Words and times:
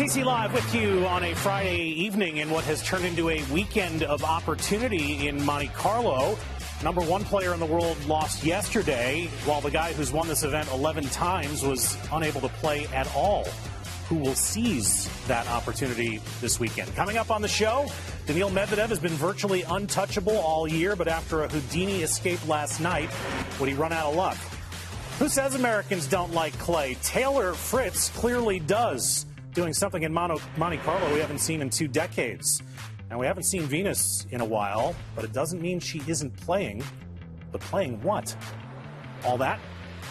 TC 0.00 0.24
Live 0.24 0.54
with 0.54 0.74
you 0.74 1.04
on 1.04 1.22
a 1.24 1.34
Friday 1.34 1.82
evening 1.88 2.38
in 2.38 2.48
what 2.48 2.64
has 2.64 2.82
turned 2.82 3.04
into 3.04 3.28
a 3.28 3.44
weekend 3.52 4.02
of 4.02 4.24
opportunity 4.24 5.28
in 5.28 5.44
Monte 5.44 5.68
Carlo. 5.74 6.38
Number 6.82 7.02
one 7.02 7.22
player 7.22 7.52
in 7.52 7.60
the 7.60 7.66
world 7.66 8.02
lost 8.06 8.42
yesterday, 8.42 9.26
while 9.44 9.60
the 9.60 9.70
guy 9.70 9.92
who's 9.92 10.10
won 10.10 10.26
this 10.26 10.42
event 10.42 10.70
11 10.72 11.04
times 11.10 11.62
was 11.62 11.98
unable 12.12 12.40
to 12.40 12.48
play 12.48 12.86
at 12.94 13.14
all. 13.14 13.44
Who 14.08 14.14
will 14.14 14.34
seize 14.34 15.06
that 15.26 15.46
opportunity 15.48 16.22
this 16.40 16.58
weekend? 16.58 16.96
Coming 16.96 17.18
up 17.18 17.30
on 17.30 17.42
the 17.42 17.48
show, 17.48 17.86
Daniil 18.24 18.48
Medvedev 18.48 18.88
has 18.88 18.98
been 18.98 19.12
virtually 19.12 19.64
untouchable 19.64 20.38
all 20.38 20.66
year, 20.66 20.96
but 20.96 21.08
after 21.08 21.42
a 21.42 21.48
Houdini 21.48 22.00
escape 22.00 22.48
last 22.48 22.80
night, 22.80 23.10
would 23.60 23.68
he 23.68 23.74
run 23.74 23.92
out 23.92 24.06
of 24.06 24.16
luck? 24.16 24.38
Who 25.18 25.28
says 25.28 25.54
Americans 25.54 26.06
don't 26.06 26.32
like 26.32 26.58
clay? 26.58 26.96
Taylor 27.02 27.52
Fritz 27.52 28.08
clearly 28.08 28.60
does 28.60 29.26
doing 29.52 29.72
something 29.72 30.02
in 30.02 30.12
Monte 30.12 30.76
Carlo 30.78 31.12
we 31.12 31.20
haven't 31.20 31.38
seen 31.38 31.60
in 31.60 31.70
two 31.70 31.88
decades. 31.88 32.62
And 33.10 33.18
we 33.18 33.26
haven't 33.26 33.42
seen 33.42 33.62
Venus 33.62 34.26
in 34.30 34.40
a 34.40 34.44
while, 34.44 34.94
but 35.16 35.24
it 35.24 35.32
doesn't 35.32 35.60
mean 35.60 35.80
she 35.80 36.02
isn't 36.06 36.36
playing. 36.36 36.84
But 37.50 37.60
playing 37.60 38.00
what? 38.02 38.36
All 39.24 39.36
that 39.38 39.58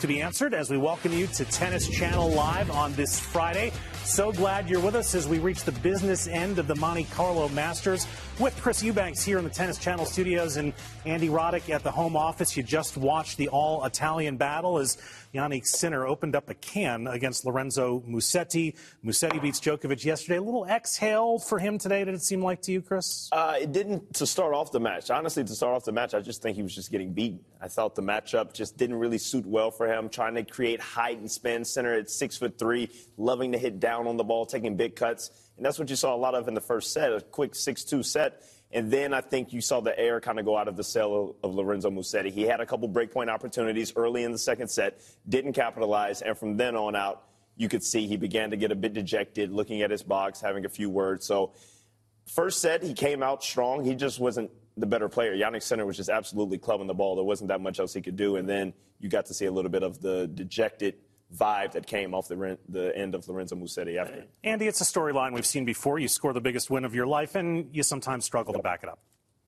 to 0.01 0.07
be 0.07 0.21
answered 0.21 0.53
as 0.53 0.69
we 0.69 0.77
welcome 0.77 1.11
you 1.13 1.27
to 1.27 1.45
Tennis 1.45 1.87
Channel 1.87 2.29
Live 2.29 2.71
on 2.71 2.93
this 2.93 3.19
Friday. 3.19 3.71
So 4.03 4.31
glad 4.31 4.69
you're 4.69 4.79
with 4.79 4.95
us 4.95 5.13
as 5.13 5.27
we 5.27 5.39
reach 5.39 5.63
the 5.63 5.71
business 5.71 6.27
end 6.27 6.57
of 6.57 6.67
the 6.67 6.75
Monte 6.75 7.05
Carlo 7.05 7.47
Masters 7.49 8.07
with 8.39 8.59
Chris 8.59 8.81
Eubanks 8.81 9.23
here 9.23 9.37
in 9.37 9.43
the 9.43 9.49
Tennis 9.49 9.77
Channel 9.77 10.05
studios 10.05 10.57
and 10.57 10.73
Andy 11.05 11.29
Roddick 11.29 11.69
at 11.69 11.83
the 11.83 11.91
home 11.91 12.15
office. 12.15 12.57
You 12.57 12.63
just 12.63 12.97
watched 12.97 13.37
the 13.37 13.49
all 13.49 13.85
Italian 13.85 14.37
battle 14.37 14.79
as 14.79 14.97
Jannik 15.33 15.67
Sinner 15.67 16.07
opened 16.07 16.35
up 16.35 16.49
a 16.49 16.55
can 16.55 17.05
against 17.07 17.45
Lorenzo 17.45 18.01
Musetti. 18.07 18.75
Musetti 19.05 19.41
beats 19.41 19.59
Djokovic 19.59 20.03
yesterday. 20.03 20.37
A 20.37 20.41
little 20.41 20.65
exhale 20.65 21.37
for 21.37 21.59
him 21.59 21.77
today, 21.77 22.03
did 22.03 22.15
it 22.15 22.21
seem 22.21 22.41
like 22.41 22.61
to 22.63 22.71
you, 22.71 22.81
Chris? 22.81 23.29
Uh, 23.31 23.55
it 23.59 23.71
didn't 23.71 24.15
to 24.15 24.25
start 24.25 24.53
off 24.53 24.71
the 24.71 24.79
match. 24.79 25.11
Honestly, 25.11 25.43
to 25.43 25.53
start 25.53 25.75
off 25.75 25.83
the 25.83 25.91
match, 25.91 26.13
I 26.13 26.21
just 26.21 26.41
think 26.41 26.55
he 26.55 26.63
was 26.63 26.73
just 26.73 26.91
getting 26.91 27.13
beaten. 27.13 27.41
I 27.61 27.67
thought 27.67 27.93
the 27.93 28.01
matchup 28.01 28.53
just 28.53 28.77
didn't 28.77 28.95
really 28.95 29.17
suit 29.17 29.45
well 29.45 29.69
for 29.69 29.87
him, 29.87 30.09
trying 30.09 30.35
to 30.35 30.43
create 30.43 30.81
height 30.81 31.19
and 31.19 31.29
spin. 31.29 31.63
Sinner 31.63 31.93
at 31.93 32.09
six 32.09 32.37
foot 32.37 32.57
three, 32.57 32.89
loving 33.17 33.51
to 33.51 33.57
hit 33.57 33.79
down 33.79 33.88
on 33.97 34.17
the 34.17 34.23
ball, 34.23 34.45
taking 34.45 34.75
big 34.75 34.95
cuts. 34.95 35.31
And 35.57 35.65
that's 35.65 35.79
what 35.79 35.89
you 35.89 35.95
saw 35.95 36.15
a 36.15 36.17
lot 36.17 36.35
of 36.35 36.47
in 36.47 36.53
the 36.53 36.61
first 36.61 36.93
set, 36.93 37.11
a 37.11 37.21
quick 37.21 37.55
6 37.55 37.83
2 37.83 38.03
set. 38.03 38.43
And 38.71 38.91
then 38.91 39.13
I 39.13 39.21
think 39.21 39.51
you 39.51 39.61
saw 39.61 39.79
the 39.79 39.97
air 39.97 40.21
kind 40.21 40.39
of 40.39 40.45
go 40.45 40.55
out 40.55 40.67
of 40.67 40.77
the 40.77 40.83
sail 40.83 41.35
of, 41.43 41.49
of 41.49 41.55
Lorenzo 41.55 41.89
Musetti. 41.89 42.31
He 42.31 42.43
had 42.43 42.61
a 42.61 42.65
couple 42.65 42.87
breakpoint 42.87 43.29
opportunities 43.29 43.93
early 43.95 44.23
in 44.23 44.31
the 44.31 44.37
second 44.37 44.67
set, 44.69 45.01
didn't 45.27 45.53
capitalize, 45.53 46.21
and 46.21 46.37
from 46.37 46.57
then 46.57 46.75
on 46.75 46.95
out, 46.95 47.23
you 47.57 47.67
could 47.67 47.83
see 47.83 48.07
he 48.07 48.15
began 48.15 48.51
to 48.51 48.57
get 48.57 48.71
a 48.71 48.75
bit 48.75 48.93
dejected, 48.93 49.51
looking 49.51 49.81
at 49.81 49.91
his 49.91 50.03
box, 50.03 50.39
having 50.39 50.65
a 50.65 50.69
few 50.69 50.89
words. 50.89 51.25
So, 51.25 51.51
first 52.27 52.61
set, 52.61 52.83
he 52.83 52.93
came 52.93 53.21
out 53.21 53.43
strong. 53.43 53.83
He 53.83 53.95
just 53.95 54.19
wasn't 54.19 54.51
the 54.77 54.85
better 54.85 55.09
player. 55.09 55.35
Jannik 55.35 55.63
Sinner 55.63 55.85
was 55.85 55.97
just 55.97 56.09
absolutely 56.09 56.57
clubbing 56.57 56.87
the 56.87 56.93
ball. 56.93 57.15
There 57.15 57.25
wasn't 57.25 57.49
that 57.49 57.59
much 57.59 57.79
else 57.79 57.93
he 57.93 58.01
could 58.01 58.15
do. 58.15 58.37
And 58.37 58.47
then 58.47 58.73
you 58.99 59.09
got 59.09 59.25
to 59.25 59.33
see 59.33 59.45
a 59.45 59.51
little 59.51 59.71
bit 59.71 59.83
of 59.83 60.01
the 60.01 60.27
dejected 60.27 60.95
vibe 61.35 61.73
that 61.73 61.85
came 61.85 62.13
off 62.13 62.27
the, 62.27 62.57
the 62.67 62.95
end 62.97 63.15
of 63.15 63.27
Lorenzo 63.27 63.55
Musetti 63.55 63.97
after. 63.97 64.25
Andy, 64.43 64.67
it's 64.67 64.81
a 64.81 64.85
storyline 64.85 65.33
we've 65.33 65.45
seen 65.45 65.65
before. 65.65 65.99
You 65.99 66.07
score 66.07 66.33
the 66.33 66.41
biggest 66.41 66.69
win 66.69 66.85
of 66.85 66.95
your 66.95 67.07
life, 67.07 67.35
and 67.35 67.69
you 67.71 67.83
sometimes 67.83 68.25
struggle 68.25 68.53
to 68.53 68.59
back 68.59 68.83
it 68.83 68.89
up. 68.89 68.99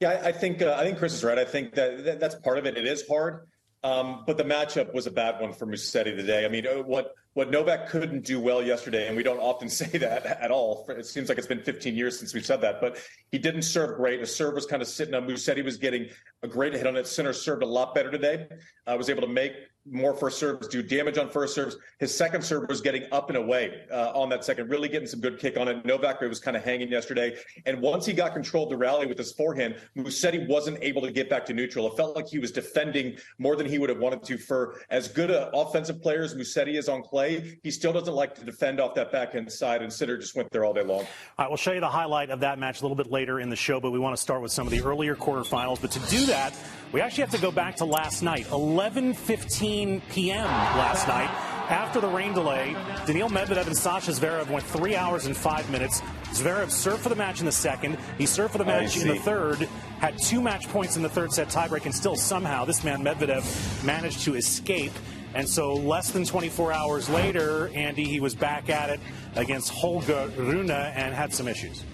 Yeah, 0.00 0.18
I, 0.24 0.32
think 0.32 0.62
uh, 0.62 0.76
I 0.78 0.84
think 0.84 0.96
Chris 0.96 1.12
is 1.12 1.22
right. 1.22 1.38
I 1.38 1.44
think 1.44 1.74
that, 1.74 2.04
that, 2.04 2.20
that's 2.20 2.34
part 2.36 2.56
of 2.56 2.64
it. 2.64 2.78
It 2.78 2.86
is 2.86 3.06
hard, 3.06 3.46
um, 3.84 4.24
but 4.26 4.38
the 4.38 4.44
matchup 4.44 4.94
was 4.94 5.06
a 5.06 5.10
bad 5.10 5.38
one 5.38 5.52
for 5.52 5.66
Musetti 5.66 6.16
today. 6.16 6.46
I 6.46 6.48
mean, 6.48 6.66
uh, 6.66 6.82
what 6.82 7.12
what 7.34 7.50
Novak 7.50 7.90
couldn't 7.90 8.24
do 8.24 8.40
well 8.40 8.62
yesterday, 8.62 9.08
and 9.08 9.16
we 9.16 9.22
don't 9.22 9.38
often 9.38 9.68
say 9.80 9.98
that 9.98 10.24
at 10.24 10.50
all. 10.50 10.86
It 10.88 11.04
seems 11.04 11.28
like 11.28 11.36
it's 11.36 11.46
been 11.46 11.62
15 11.62 11.94
years 11.94 12.18
since 12.18 12.32
we've 12.32 12.46
said 12.46 12.62
that, 12.62 12.80
but 12.80 12.96
he 13.30 13.36
didn't 13.36 13.62
serve 13.62 13.98
great. 13.98 14.20
His 14.20 14.34
serve 14.34 14.54
was 14.54 14.64
kind 14.64 14.80
of 14.80 14.88
sitting 14.88 15.14
on. 15.14 15.28
Musetti 15.28 15.62
was 15.62 15.76
getting 15.76 16.08
a 16.42 16.48
great 16.48 16.72
hit 16.72 16.86
on 16.86 16.96
it. 16.96 17.06
Sinner 17.06 17.34
served 17.34 17.62
a 17.62 17.66
lot 17.66 17.94
better 17.94 18.10
today. 18.10 18.46
I 18.86 18.94
uh, 18.94 18.96
was 18.96 19.10
able 19.10 19.20
to 19.20 19.28
make 19.28 19.52
more 19.86 20.14
first 20.14 20.38
serves, 20.38 20.68
do 20.68 20.82
damage 20.82 21.18
on 21.18 21.28
first 21.28 21.54
serves. 21.54 21.76
His 21.98 22.14
second 22.14 22.42
serve 22.42 22.68
was 22.68 22.80
getting 22.80 23.04
up 23.12 23.28
and 23.28 23.36
away 23.36 23.82
uh, 23.90 24.12
on 24.14 24.28
that 24.28 24.44
second, 24.44 24.68
really 24.68 24.88
getting 24.88 25.08
some 25.08 25.20
good 25.20 25.38
kick 25.38 25.56
on 25.56 25.68
it. 25.68 25.84
Novak 25.84 26.20
was 26.20 26.38
kind 26.38 26.56
of 26.56 26.62
hanging 26.62 26.88
yesterday. 26.88 27.36
And 27.66 27.80
once 27.80 28.04
he 28.04 28.12
got 28.12 28.32
control 28.34 28.64
of 28.64 28.70
the 28.70 28.76
rally 28.76 29.06
with 29.06 29.18
his 29.18 29.32
forehand, 29.32 29.76
Musetti 29.96 30.46
wasn't 30.48 30.78
able 30.82 31.02
to 31.02 31.10
get 31.10 31.30
back 31.30 31.46
to 31.46 31.54
neutral. 31.54 31.86
It 31.86 31.96
felt 31.96 32.14
like 32.14 32.28
he 32.28 32.38
was 32.38 32.52
defending 32.52 33.16
more 33.38 33.56
than 33.56 33.66
he 33.66 33.78
would 33.78 33.88
have 33.88 33.98
wanted 33.98 34.22
to. 34.24 34.38
For 34.38 34.80
as 34.90 35.08
good 35.08 35.30
an 35.30 35.48
offensive 35.54 36.02
player 36.02 36.22
as 36.22 36.34
Musetti 36.34 36.76
is 36.78 36.88
on 36.88 37.02
clay, 37.02 37.58
he 37.62 37.70
still 37.70 37.92
doesn't 37.92 38.14
like 38.14 38.34
to 38.36 38.44
defend 38.44 38.80
off 38.80 38.94
that 38.96 39.10
backhand 39.10 39.50
side. 39.50 39.82
And 39.82 39.92
Sinner 39.92 40.18
just 40.18 40.36
went 40.36 40.50
there 40.50 40.64
all 40.64 40.74
day 40.74 40.82
long. 40.82 41.00
All 41.00 41.06
right, 41.38 41.48
we'll 41.48 41.56
show 41.56 41.72
you 41.72 41.80
the 41.80 41.88
highlight 41.88 42.30
of 42.30 42.40
that 42.40 42.58
match 42.58 42.80
a 42.80 42.82
little 42.82 42.96
bit 42.96 43.10
later 43.10 43.40
in 43.40 43.48
the 43.48 43.56
show, 43.56 43.80
but 43.80 43.90
we 43.90 43.98
want 43.98 44.14
to 44.14 44.20
start 44.20 44.42
with 44.42 44.52
some 44.52 44.66
of 44.66 44.72
the 44.72 44.82
earlier 44.82 45.16
quarterfinals. 45.16 45.80
But 45.80 45.90
to 45.92 46.00
do 46.10 46.26
that, 46.26 46.54
we 46.92 47.00
actually 47.00 47.22
have 47.22 47.30
to 47.30 47.40
go 47.40 47.50
back 47.50 47.76
to 47.76 47.84
last 47.84 48.22
night, 48.22 48.46
11:15 48.46 50.02
p.m. 50.10 50.44
last 50.44 51.06
night. 51.06 51.30
After 51.70 52.00
the 52.00 52.08
rain 52.08 52.32
delay, 52.32 52.74
Daniil 53.06 53.28
Medvedev 53.28 53.68
and 53.68 53.76
Sascha 53.76 54.18
Zverev 54.18 54.50
went 54.50 54.64
three 54.64 54.96
hours 54.96 55.26
and 55.26 55.36
five 55.36 55.70
minutes. 55.70 56.00
Zverev 56.32 56.68
served 56.68 57.00
for 57.00 57.10
the 57.10 57.14
match 57.14 57.38
in 57.38 57.46
the 57.46 57.52
second. 57.52 57.96
He 58.18 58.26
served 58.26 58.50
for 58.50 58.58
the 58.58 58.64
oh, 58.64 58.66
match 58.66 58.96
in 58.96 59.06
the 59.06 59.20
third. 59.20 59.68
Had 60.00 60.18
two 60.18 60.40
match 60.40 60.68
points 60.68 60.96
in 60.96 61.02
the 61.04 61.08
third 61.08 61.32
set 61.32 61.48
tiebreak, 61.48 61.84
and 61.84 61.94
still 61.94 62.16
somehow 62.16 62.64
this 62.64 62.82
man 62.82 63.04
Medvedev 63.04 63.84
managed 63.84 64.22
to 64.22 64.34
escape. 64.34 64.92
And 65.32 65.48
so, 65.48 65.74
less 65.74 66.10
than 66.10 66.24
24 66.24 66.72
hours 66.72 67.08
later, 67.08 67.68
Andy, 67.68 68.04
he 68.04 68.18
was 68.18 68.34
back 68.34 68.68
at 68.68 68.90
it 68.90 68.98
against 69.36 69.70
Holger 69.70 70.28
Rune 70.36 70.72
and 70.72 71.14
had 71.14 71.32
some 71.32 71.46
issues. 71.46 71.84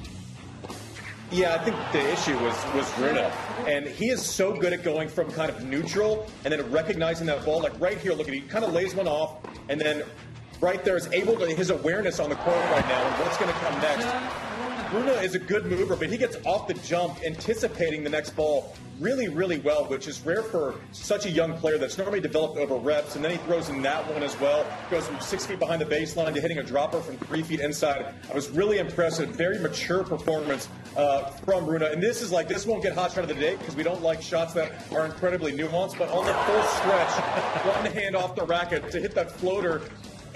Yeah, 1.32 1.54
I 1.54 1.58
think 1.58 1.76
the 1.90 2.12
issue 2.12 2.38
was 2.38 2.54
was 2.72 2.98
Rune, 2.98 3.18
and 3.66 3.86
he 3.86 4.10
is 4.10 4.24
so 4.24 4.52
good 4.52 4.72
at 4.72 4.84
going 4.84 5.08
from 5.08 5.30
kind 5.32 5.50
of 5.50 5.64
neutral 5.64 6.26
and 6.44 6.52
then 6.52 6.70
recognizing 6.70 7.26
that 7.26 7.44
ball. 7.44 7.60
Like 7.62 7.78
right 7.80 7.98
here, 7.98 8.12
look 8.12 8.28
at 8.28 8.34
he 8.34 8.42
kind 8.42 8.64
of 8.64 8.72
lays 8.72 8.94
one 8.94 9.08
off, 9.08 9.38
and 9.68 9.80
then 9.80 10.04
right 10.60 10.84
there 10.84 10.96
is 10.96 11.08
able 11.12 11.36
to 11.36 11.46
his 11.46 11.70
awareness 11.70 12.20
on 12.20 12.30
the 12.30 12.36
court 12.36 12.56
right 12.70 12.86
now 12.88 13.02
and 13.02 13.24
what's 13.24 13.36
going 13.38 13.52
to 13.52 13.58
come 13.58 13.80
next. 13.80 14.06
Rune 14.96 15.08
is 15.22 15.34
a 15.34 15.38
good 15.38 15.66
mover, 15.66 15.94
but 15.94 16.08
he 16.08 16.16
gets 16.16 16.38
off 16.46 16.68
the 16.68 16.74
jump, 16.74 17.18
anticipating 17.22 18.02
the 18.02 18.08
next 18.08 18.30
ball 18.30 18.74
really, 18.98 19.28
really 19.28 19.58
well, 19.58 19.84
which 19.84 20.08
is 20.08 20.24
rare 20.24 20.42
for 20.42 20.74
such 20.92 21.26
a 21.26 21.30
young 21.30 21.52
player 21.58 21.76
that's 21.76 21.98
normally 21.98 22.20
developed 22.20 22.56
over 22.56 22.76
reps. 22.76 23.14
And 23.14 23.22
then 23.22 23.32
he 23.32 23.36
throws 23.38 23.68
in 23.68 23.82
that 23.82 24.10
one 24.10 24.22
as 24.22 24.38
well. 24.40 24.64
Goes 24.90 25.06
from 25.06 25.20
six 25.20 25.44
feet 25.44 25.58
behind 25.58 25.82
the 25.82 25.84
baseline 25.84 26.32
to 26.32 26.40
hitting 26.40 26.58
a 26.58 26.62
dropper 26.62 27.00
from 27.00 27.18
three 27.18 27.42
feet 27.42 27.60
inside. 27.60 28.14
I 28.30 28.34
was 28.34 28.48
really 28.48 28.78
impressed. 28.78 29.20
A 29.20 29.26
very 29.26 29.58
mature 29.58 30.02
performance 30.02 30.70
uh, 30.96 31.24
from 31.24 31.66
Rune. 31.66 31.82
And 31.82 32.02
this 32.02 32.22
is 32.22 32.32
like, 32.32 32.48
this 32.48 32.64
won't 32.64 32.82
get 32.82 32.94
hot 32.94 33.12
shot 33.12 33.24
of 33.24 33.28
the 33.28 33.34
day 33.34 33.56
because 33.56 33.76
we 33.76 33.82
don't 33.82 34.02
like 34.02 34.22
shots 34.22 34.54
that 34.54 34.72
are 34.92 35.04
incredibly 35.04 35.52
nuanced. 35.52 35.98
But 35.98 36.08
on 36.08 36.24
the 36.24 36.32
full 36.32 36.62
stretch, 36.62 37.10
one 37.66 37.92
hand 37.92 38.16
off 38.16 38.34
the 38.34 38.46
racket 38.46 38.90
to 38.92 39.00
hit 39.00 39.14
that 39.14 39.30
floater 39.30 39.82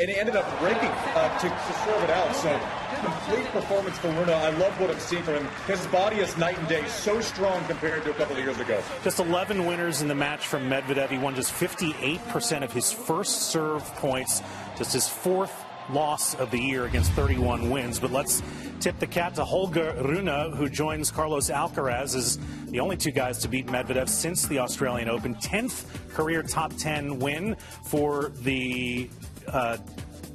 and 0.00 0.08
he 0.08 0.16
ended 0.16 0.34
up 0.34 0.46
breaking 0.58 0.88
uh, 0.88 1.38
to, 1.38 1.48
to 1.48 1.72
serve 1.84 2.02
it 2.02 2.10
out. 2.10 2.34
So 2.34 2.58
complete 3.04 3.46
performance 3.48 3.98
for 3.98 4.08
Rune. 4.08 4.30
I 4.30 4.50
love 4.50 4.78
what 4.80 4.90
I'm 4.90 4.98
seeing 4.98 5.22
from 5.22 5.34
him. 5.34 5.48
His 5.66 5.86
body 5.88 6.16
is 6.16 6.36
night 6.38 6.58
and 6.58 6.68
day, 6.68 6.86
so 6.88 7.20
strong 7.20 7.62
compared 7.66 8.04
to 8.04 8.10
a 8.10 8.14
couple 8.14 8.36
of 8.36 8.42
years 8.42 8.58
ago. 8.58 8.82
Just 9.04 9.20
11 9.20 9.66
winners 9.66 10.00
in 10.00 10.08
the 10.08 10.14
match 10.14 10.46
from 10.46 10.68
Medvedev. 10.70 11.10
He 11.10 11.18
won 11.18 11.34
just 11.34 11.52
58% 11.52 12.64
of 12.64 12.72
his 12.72 12.90
first 12.90 13.50
serve 13.50 13.82
points, 13.96 14.42
just 14.76 14.92
his 14.94 15.06
fourth 15.06 15.64
loss 15.92 16.34
of 16.36 16.50
the 16.50 16.58
year 16.58 16.84
against 16.84 17.12
31 17.12 17.68
wins. 17.70 17.98
But 17.98 18.12
let's 18.12 18.42
tip 18.80 18.98
the 18.98 19.06
cap 19.06 19.34
to 19.34 19.44
Holger 19.44 19.94
Rune, 20.02 20.52
who 20.52 20.68
joins 20.68 21.10
Carlos 21.10 21.50
Alcaraz 21.50 22.14
as 22.14 22.38
the 22.66 22.80
only 22.80 22.96
two 22.96 23.10
guys 23.10 23.38
to 23.38 23.48
beat 23.48 23.66
Medvedev 23.66 24.08
since 24.08 24.46
the 24.46 24.58
Australian 24.58 25.08
Open. 25.08 25.34
10th 25.36 25.84
career 26.10 26.42
top 26.42 26.72
10 26.76 27.18
win 27.18 27.56
for 27.84 28.30
the, 28.42 29.08
uh, 29.52 29.76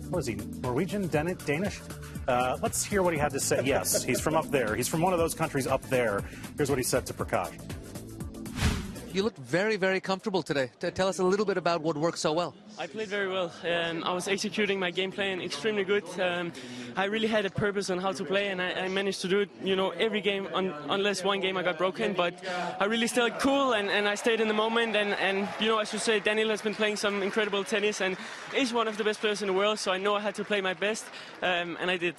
what 0.10 0.20
is 0.20 0.28
he, 0.28 0.36
Norwegian, 0.36 1.08
Danish? 1.08 1.82
Uh, 2.28 2.58
let's 2.62 2.84
hear 2.84 3.04
what 3.04 3.14
he 3.14 3.20
had 3.20 3.32
to 3.32 3.40
say. 3.40 3.62
Yes, 3.64 4.04
he's 4.04 4.20
from 4.20 4.36
up 4.36 4.50
there. 4.50 4.76
He's 4.76 4.88
from 4.88 5.02
one 5.02 5.14
of 5.14 5.20
those 5.20 5.34
countries 5.34 5.68
up 5.68 5.82
there. 5.90 6.24
Here's 6.58 6.70
what 6.70 6.80
he 6.80 6.84
said 6.84 7.06
to 7.08 7.14
Prakash. 7.14 7.52
You 9.16 9.24
looked 9.24 9.38
very, 9.38 9.78
very 9.78 10.02
comfortable 10.02 10.44
today. 10.44 10.70
Tell 10.94 11.08
us 11.08 11.20
a 11.20 11.24
little 11.24 11.46
bit 11.46 11.56
about 11.56 11.82
what 11.82 11.96
worked 11.96 12.20
so 12.20 12.34
well. 12.34 12.54
I 12.78 12.86
played 12.86 13.08
very 13.08 13.30
well. 13.30 13.50
Um, 13.64 14.04
I 14.04 14.12
was 14.12 14.28
executing 14.28 14.78
my 14.78 14.92
game 14.92 15.10
plan 15.10 15.40
extremely 15.40 15.86
good. 15.86 16.04
Um, 16.20 16.52
I 16.98 17.06
really 17.06 17.30
had 17.30 17.46
a 17.46 17.50
purpose 17.50 17.90
on 17.90 17.98
how 17.98 18.12
to 18.12 18.26
play, 18.26 18.50
and 18.50 18.62
I, 18.62 18.74
I 18.74 18.88
managed 18.90 19.22
to 19.22 19.30
do 19.30 19.40
it. 19.40 19.50
You 19.64 19.78
know, 19.78 19.92
every 19.92 20.20
game, 20.20 20.50
on, 20.54 20.74
unless 20.90 21.24
one 21.24 21.40
game 21.40 21.56
I 21.56 21.64
got 21.64 21.78
broken. 21.78 22.12
But 22.12 22.44
I 22.78 22.84
really 22.84 23.08
stayed 23.08 23.40
cool, 23.40 23.72
and, 23.72 23.90
and 23.90 24.06
I 24.06 24.16
stayed 24.16 24.42
in 24.42 24.50
the 24.50 24.54
moment. 24.54 24.98
And, 24.98 25.14
and 25.14 25.48
you 25.62 25.68
know, 25.70 25.80
I 25.80 25.86
should 25.86 26.02
say, 26.02 26.20
Daniil 26.20 26.50
has 26.50 26.62
been 26.62 26.76
playing 26.76 26.98
some 26.98 27.24
incredible 27.24 27.64
tennis, 27.64 28.02
and 28.02 28.18
is 28.54 28.74
one 28.74 28.90
of 28.90 28.98
the 28.98 29.06
best 29.06 29.22
players 29.22 29.42
in 29.42 29.48
the 29.48 29.54
world. 29.54 29.80
So 29.80 29.94
I 29.94 29.98
know 29.98 30.16
I 30.16 30.20
had 30.20 30.36
to 30.36 30.44
play 30.44 30.60
my 30.60 30.74
best, 30.74 31.06
um, 31.42 31.78
and 31.80 31.90
I 31.90 31.96
did. 31.96 32.16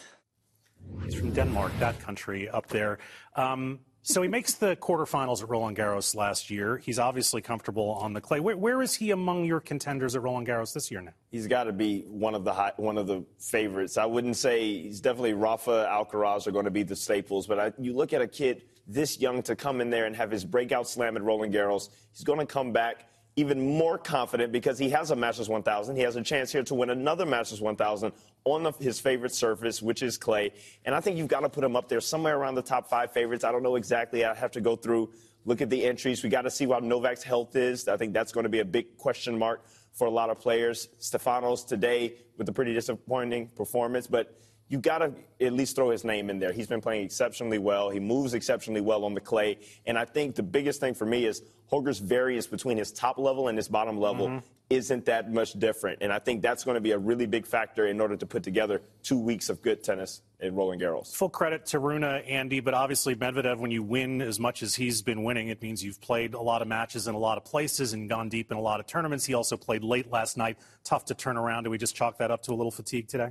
He's 1.04 1.14
from 1.14 1.32
Denmark, 1.32 1.72
that 1.78 2.00
country 2.00 2.48
up 2.48 2.68
there. 2.68 2.96
Um, 3.34 3.80
so 4.06 4.22
he 4.22 4.28
makes 4.28 4.54
the 4.54 4.76
quarterfinals 4.76 5.42
at 5.42 5.48
Roland 5.48 5.76
Garros 5.76 6.14
last 6.14 6.48
year. 6.48 6.78
He's 6.78 7.00
obviously 7.00 7.42
comfortable 7.42 7.90
on 8.00 8.12
the 8.12 8.20
clay. 8.20 8.38
Where, 8.38 8.56
where 8.56 8.80
is 8.80 8.94
he 8.94 9.10
among 9.10 9.46
your 9.46 9.58
contenders 9.58 10.14
at 10.14 10.22
Roland 10.22 10.46
Garros 10.46 10.72
this 10.72 10.92
year 10.92 11.00
now? 11.00 11.10
He's 11.32 11.48
got 11.48 11.64
to 11.64 11.72
be 11.72 12.02
one 12.02 12.36
of 12.36 12.44
the 12.44 12.52
high, 12.52 12.70
one 12.76 12.98
of 12.98 13.08
the 13.08 13.24
favorites. 13.40 13.98
I 13.98 14.04
wouldn't 14.04 14.36
say 14.36 14.82
he's 14.82 15.00
definitely 15.00 15.34
Rafa 15.34 15.88
Alcaraz 15.90 16.46
are 16.46 16.52
going 16.52 16.66
to 16.66 16.70
be 16.70 16.84
the 16.84 16.94
staples, 16.94 17.48
but 17.48 17.58
I, 17.58 17.72
you 17.78 17.94
look 17.94 18.12
at 18.12 18.22
a 18.22 18.28
kid 18.28 18.62
this 18.86 19.18
young 19.18 19.42
to 19.42 19.56
come 19.56 19.80
in 19.80 19.90
there 19.90 20.06
and 20.06 20.14
have 20.14 20.30
his 20.30 20.44
breakout 20.44 20.88
slam 20.88 21.16
at 21.16 21.22
Roland 21.24 21.52
Garros. 21.52 21.88
He's 22.12 22.22
going 22.22 22.38
to 22.38 22.46
come 22.46 22.70
back 22.70 23.08
even 23.36 23.76
more 23.76 23.98
confident 23.98 24.50
because 24.50 24.78
he 24.78 24.88
has 24.88 25.10
a 25.10 25.16
Masters 25.16 25.48
1000. 25.48 25.94
He 25.94 26.02
has 26.02 26.16
a 26.16 26.22
chance 26.22 26.50
here 26.50 26.62
to 26.64 26.74
win 26.74 26.88
another 26.88 27.26
Masters 27.26 27.60
1000 27.60 28.12
on 28.44 28.62
the, 28.62 28.72
his 28.80 28.98
favorite 28.98 29.34
surface, 29.34 29.82
which 29.82 30.02
is 30.02 30.16
clay. 30.16 30.52
And 30.86 30.94
I 30.94 31.00
think 31.00 31.18
you've 31.18 31.28
got 31.28 31.40
to 31.40 31.50
put 31.50 31.62
him 31.62 31.76
up 31.76 31.88
there 31.88 32.00
somewhere 32.00 32.38
around 32.38 32.54
the 32.54 32.62
top 32.62 32.88
five 32.88 33.12
favorites. 33.12 33.44
I 33.44 33.52
don't 33.52 33.62
know 33.62 33.76
exactly. 33.76 34.24
I 34.24 34.34
have 34.34 34.52
to 34.52 34.62
go 34.62 34.74
through, 34.74 35.10
look 35.44 35.60
at 35.60 35.68
the 35.68 35.84
entries. 35.84 36.22
We 36.22 36.30
got 36.30 36.42
to 36.42 36.50
see 36.50 36.66
what 36.66 36.82
Novak's 36.82 37.22
health 37.22 37.56
is. 37.56 37.88
I 37.88 37.98
think 37.98 38.14
that's 38.14 38.32
going 38.32 38.44
to 38.44 38.50
be 38.50 38.60
a 38.60 38.64
big 38.64 38.96
question 38.96 39.38
mark 39.38 39.66
for 39.92 40.06
a 40.06 40.10
lot 40.10 40.30
of 40.30 40.40
players. 40.40 40.88
Stefanos 40.98 41.66
today 41.66 42.14
with 42.38 42.48
a 42.48 42.52
pretty 42.52 42.72
disappointing 42.72 43.48
performance, 43.48 44.06
but 44.06 44.34
you 44.68 44.78
got 44.78 44.98
to 44.98 45.12
at 45.40 45.52
least 45.52 45.76
throw 45.76 45.90
his 45.90 46.04
name 46.04 46.28
in 46.28 46.38
there. 46.38 46.52
He's 46.52 46.66
been 46.66 46.80
playing 46.80 47.04
exceptionally 47.04 47.58
well. 47.58 47.90
He 47.90 48.00
moves 48.00 48.34
exceptionally 48.34 48.80
well 48.80 49.04
on 49.04 49.14
the 49.14 49.20
clay. 49.20 49.58
And 49.86 49.98
I 49.98 50.04
think 50.04 50.34
the 50.34 50.42
biggest 50.42 50.80
thing 50.80 50.94
for 50.94 51.06
me 51.06 51.24
is 51.24 51.42
Holger's 51.66 51.98
variance 51.98 52.46
between 52.46 52.76
his 52.76 52.92
top 52.92 53.18
level 53.18 53.48
and 53.48 53.56
his 53.56 53.68
bottom 53.68 53.98
level 53.98 54.28
mm-hmm. 54.28 54.46
isn't 54.70 55.04
that 55.06 55.32
much 55.32 55.52
different. 55.52 55.98
And 56.00 56.12
I 56.12 56.18
think 56.18 56.42
that's 56.42 56.64
going 56.64 56.76
to 56.76 56.80
be 56.80 56.92
a 56.92 56.98
really 56.98 57.26
big 57.26 57.46
factor 57.46 57.86
in 57.86 58.00
order 58.00 58.16
to 58.16 58.26
put 58.26 58.42
together 58.42 58.82
two 59.02 59.18
weeks 59.18 59.48
of 59.48 59.62
good 59.62 59.84
tennis 59.84 60.22
in 60.40 60.54
Roland 60.54 60.82
Garros. 60.82 61.14
Full 61.14 61.28
credit 61.28 61.66
to 61.66 61.78
Rune, 61.78 62.04
Andy, 62.04 62.60
but 62.60 62.74
obviously 62.74 63.14
Medvedev, 63.14 63.58
when 63.58 63.70
you 63.70 63.82
win 63.82 64.20
as 64.20 64.38
much 64.38 64.62
as 64.62 64.74
he's 64.74 65.00
been 65.02 65.22
winning, 65.22 65.48
it 65.48 65.62
means 65.62 65.82
you've 65.82 66.00
played 66.00 66.34
a 66.34 66.40
lot 66.40 66.60
of 66.60 66.68
matches 66.68 67.06
in 67.06 67.14
a 67.14 67.18
lot 67.18 67.38
of 67.38 67.44
places 67.44 67.92
and 67.92 68.08
gone 68.08 68.28
deep 68.28 68.50
in 68.50 68.56
a 68.56 68.60
lot 68.60 68.80
of 68.80 68.86
tournaments. 68.86 69.24
He 69.24 69.34
also 69.34 69.56
played 69.56 69.82
late 69.82 70.10
last 70.10 70.36
night. 70.36 70.58
Tough 70.84 71.04
to 71.06 71.14
turn 71.14 71.36
around. 71.36 71.64
Do 71.64 71.70
we 71.70 71.78
just 71.78 71.94
chalk 71.94 72.18
that 72.18 72.30
up 72.30 72.42
to 72.44 72.52
a 72.52 72.54
little 72.56 72.72
fatigue 72.72 73.08
today? 73.08 73.30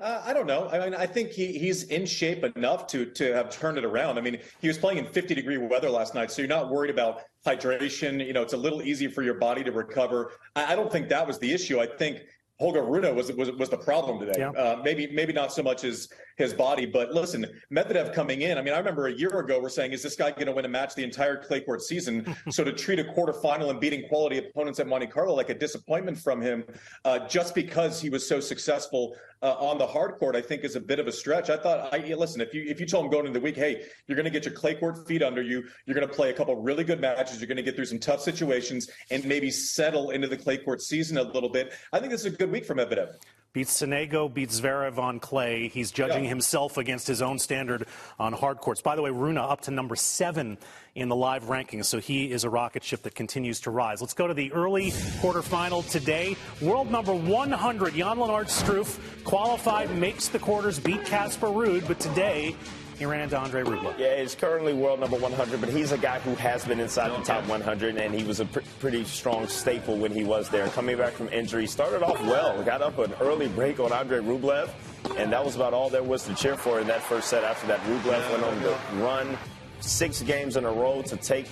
Uh, 0.00 0.20
I 0.24 0.32
don't 0.32 0.46
know. 0.46 0.68
I 0.70 0.80
mean, 0.80 0.94
I 0.94 1.06
think 1.06 1.30
he, 1.30 1.56
he's 1.56 1.84
in 1.84 2.04
shape 2.04 2.42
enough 2.56 2.88
to 2.88 3.06
to 3.06 3.32
have 3.32 3.48
turned 3.50 3.78
it 3.78 3.84
around. 3.84 4.18
I 4.18 4.22
mean, 4.22 4.38
he 4.60 4.66
was 4.66 4.76
playing 4.76 4.98
in 4.98 5.06
50 5.06 5.34
degree 5.34 5.56
weather 5.56 5.88
last 5.88 6.14
night, 6.14 6.32
so 6.32 6.42
you're 6.42 6.48
not 6.48 6.68
worried 6.68 6.90
about 6.90 7.22
hydration. 7.46 8.24
You 8.24 8.32
know, 8.32 8.42
it's 8.42 8.54
a 8.54 8.58
little 8.58 8.82
easier 8.82 9.10
for 9.10 9.22
your 9.22 9.34
body 9.34 9.62
to 9.62 9.70
recover. 9.70 10.32
I, 10.56 10.72
I 10.72 10.76
don't 10.76 10.90
think 10.90 11.08
that 11.10 11.24
was 11.26 11.38
the 11.38 11.52
issue. 11.52 11.78
I 11.78 11.86
think 11.86 12.22
Holger 12.64 12.82
Rune 12.82 13.14
was 13.14 13.30
was 13.32 13.52
was 13.52 13.68
the 13.68 13.76
problem 13.76 14.18
today. 14.18 14.38
Yeah. 14.38 14.48
Uh, 14.50 14.80
maybe 14.82 15.06
maybe 15.12 15.34
not 15.34 15.52
so 15.52 15.62
much 15.62 15.84
as 15.84 16.08
his 16.38 16.54
body, 16.54 16.86
but 16.86 17.12
listen, 17.12 17.44
Medvedev 17.70 18.14
coming 18.14 18.40
in. 18.40 18.56
I 18.56 18.62
mean, 18.62 18.72
I 18.72 18.78
remember 18.78 19.06
a 19.06 19.12
year 19.12 19.38
ago 19.38 19.60
we're 19.60 19.68
saying, 19.68 19.92
is 19.92 20.02
this 20.02 20.16
guy 20.16 20.30
going 20.30 20.46
to 20.46 20.52
win 20.52 20.64
a 20.64 20.68
match 20.68 20.94
the 20.94 21.04
entire 21.04 21.36
clay 21.36 21.60
court 21.60 21.82
season? 21.82 22.34
so 22.48 22.64
to 22.64 22.72
treat 22.72 22.98
a 22.98 23.04
quarterfinal 23.04 23.68
and 23.68 23.78
beating 23.78 24.08
quality 24.08 24.38
opponents 24.38 24.80
at 24.80 24.86
Monte 24.86 25.08
Carlo 25.08 25.34
like 25.34 25.50
a 25.50 25.54
disappointment 25.54 26.18
from 26.18 26.40
him, 26.40 26.64
uh, 27.04 27.18
just 27.28 27.54
because 27.54 28.00
he 28.00 28.08
was 28.08 28.26
so 28.26 28.40
successful 28.40 29.14
uh, 29.42 29.56
on 29.58 29.76
the 29.76 29.86
hard 29.86 30.14
court, 30.14 30.34
I 30.34 30.40
think 30.40 30.64
is 30.64 30.74
a 30.74 30.80
bit 30.80 30.98
of 30.98 31.06
a 31.06 31.12
stretch. 31.12 31.50
I 31.50 31.58
thought, 31.58 31.92
I 31.92 31.98
listen, 32.14 32.40
if 32.40 32.54
you 32.54 32.64
if 32.66 32.80
you 32.80 32.86
told 32.86 33.04
him 33.04 33.10
going 33.10 33.26
into 33.26 33.38
the 33.38 33.44
week, 33.44 33.56
hey, 33.56 33.84
you're 34.08 34.16
going 34.16 34.24
to 34.24 34.30
get 34.30 34.46
your 34.46 34.54
clay 34.54 34.74
court 34.74 35.06
feet 35.06 35.22
under 35.22 35.42
you, 35.42 35.64
you're 35.84 35.94
going 35.94 36.08
to 36.08 36.12
play 36.12 36.30
a 36.30 36.32
couple 36.32 36.56
really 36.56 36.82
good 36.82 36.98
matches, 36.98 37.40
you're 37.40 37.46
going 37.46 37.58
to 37.58 37.62
get 37.62 37.76
through 37.76 37.84
some 37.84 37.98
tough 37.98 38.22
situations, 38.22 38.88
and 39.10 39.22
maybe 39.26 39.50
settle 39.50 40.10
into 40.10 40.28
the 40.28 40.36
clay 40.36 40.56
court 40.56 40.80
season 40.80 41.18
a 41.18 41.22
little 41.22 41.50
bit. 41.50 41.74
I 41.92 41.98
think 41.98 42.10
this 42.10 42.24
is 42.24 42.32
a 42.32 42.36
good 42.36 42.50
week 42.54 42.64
for 42.64 42.74
Medvedev 42.74 43.16
beats 43.54 43.80
Sonego, 43.80 44.32
beats 44.32 44.60
Zverev 44.60 44.98
on 44.98 45.20
clay. 45.20 45.68
He's 45.68 45.92
judging 45.92 46.24
yeah. 46.24 46.28
himself 46.28 46.76
against 46.76 47.06
his 47.06 47.22
own 47.22 47.38
standard 47.38 47.86
on 48.18 48.32
hard 48.32 48.58
courts. 48.58 48.82
By 48.82 48.96
the 48.96 49.02
way, 49.02 49.10
Rune 49.10 49.38
up 49.38 49.60
to 49.62 49.70
number 49.70 49.94
seven 49.94 50.58
in 50.96 51.08
the 51.08 51.14
live 51.14 51.44
rankings, 51.44 51.84
so 51.84 52.00
he 52.00 52.32
is 52.32 52.42
a 52.42 52.50
rocket 52.50 52.82
ship 52.82 53.02
that 53.02 53.14
continues 53.14 53.60
to 53.60 53.70
rise. 53.70 54.00
Let's 54.00 54.12
go 54.12 54.26
to 54.26 54.34
the 54.34 54.52
early 54.52 54.90
quarterfinal 55.20 55.88
today. 55.88 56.36
World 56.60 56.90
number 56.90 57.14
100, 57.14 57.94
Jan-Lennard 57.94 58.48
Struff, 58.48 58.98
qualified, 59.22 59.96
makes 59.96 60.26
the 60.28 60.40
quarters, 60.40 60.80
beat 60.80 61.04
Casper 61.04 61.46
Ruud, 61.46 61.86
but 61.86 62.00
today 62.00 62.56
he 63.04 63.10
ran 63.10 63.20
into 63.20 63.38
Andre 63.38 63.62
Rublev. 63.62 63.98
Yeah, 63.98 64.18
he's 64.18 64.34
currently 64.34 64.72
world 64.72 64.98
number 64.98 65.18
100, 65.18 65.60
but 65.60 65.68
he's 65.68 65.92
a 65.92 65.98
guy 65.98 66.20
who 66.20 66.34
has 66.36 66.64
been 66.64 66.80
inside 66.80 67.10
the 67.10 67.22
top 67.22 67.46
100, 67.46 67.96
and 67.98 68.14
he 68.14 68.24
was 68.24 68.40
a 68.40 68.46
pr- 68.46 68.60
pretty 68.80 69.04
strong 69.04 69.46
staple 69.46 69.98
when 69.98 70.10
he 70.10 70.24
was 70.24 70.48
there. 70.48 70.66
Coming 70.68 70.96
back 70.96 71.12
from 71.12 71.28
injury, 71.28 71.66
started 71.66 72.02
off 72.02 72.18
well, 72.22 72.62
got 72.62 72.80
up 72.80 72.98
an 72.98 73.12
early 73.20 73.48
break 73.48 73.78
on 73.78 73.92
Andre 73.92 74.20
Rublev, 74.20 74.70
and 75.18 75.30
that 75.34 75.44
was 75.44 75.54
about 75.54 75.74
all 75.74 75.90
there 75.90 76.02
was 76.02 76.24
to 76.24 76.34
cheer 76.34 76.56
for 76.56 76.80
in 76.80 76.86
that 76.86 77.02
first 77.02 77.28
set. 77.28 77.44
After 77.44 77.66
that, 77.66 77.80
Rublev 77.80 78.30
went 78.30 78.42
on 78.42 78.62
the 78.62 79.04
run. 79.04 79.36
Six 79.80 80.22
games 80.22 80.56
in 80.56 80.64
a 80.64 80.72
row 80.72 81.02
to 81.02 81.16
take 81.18 81.46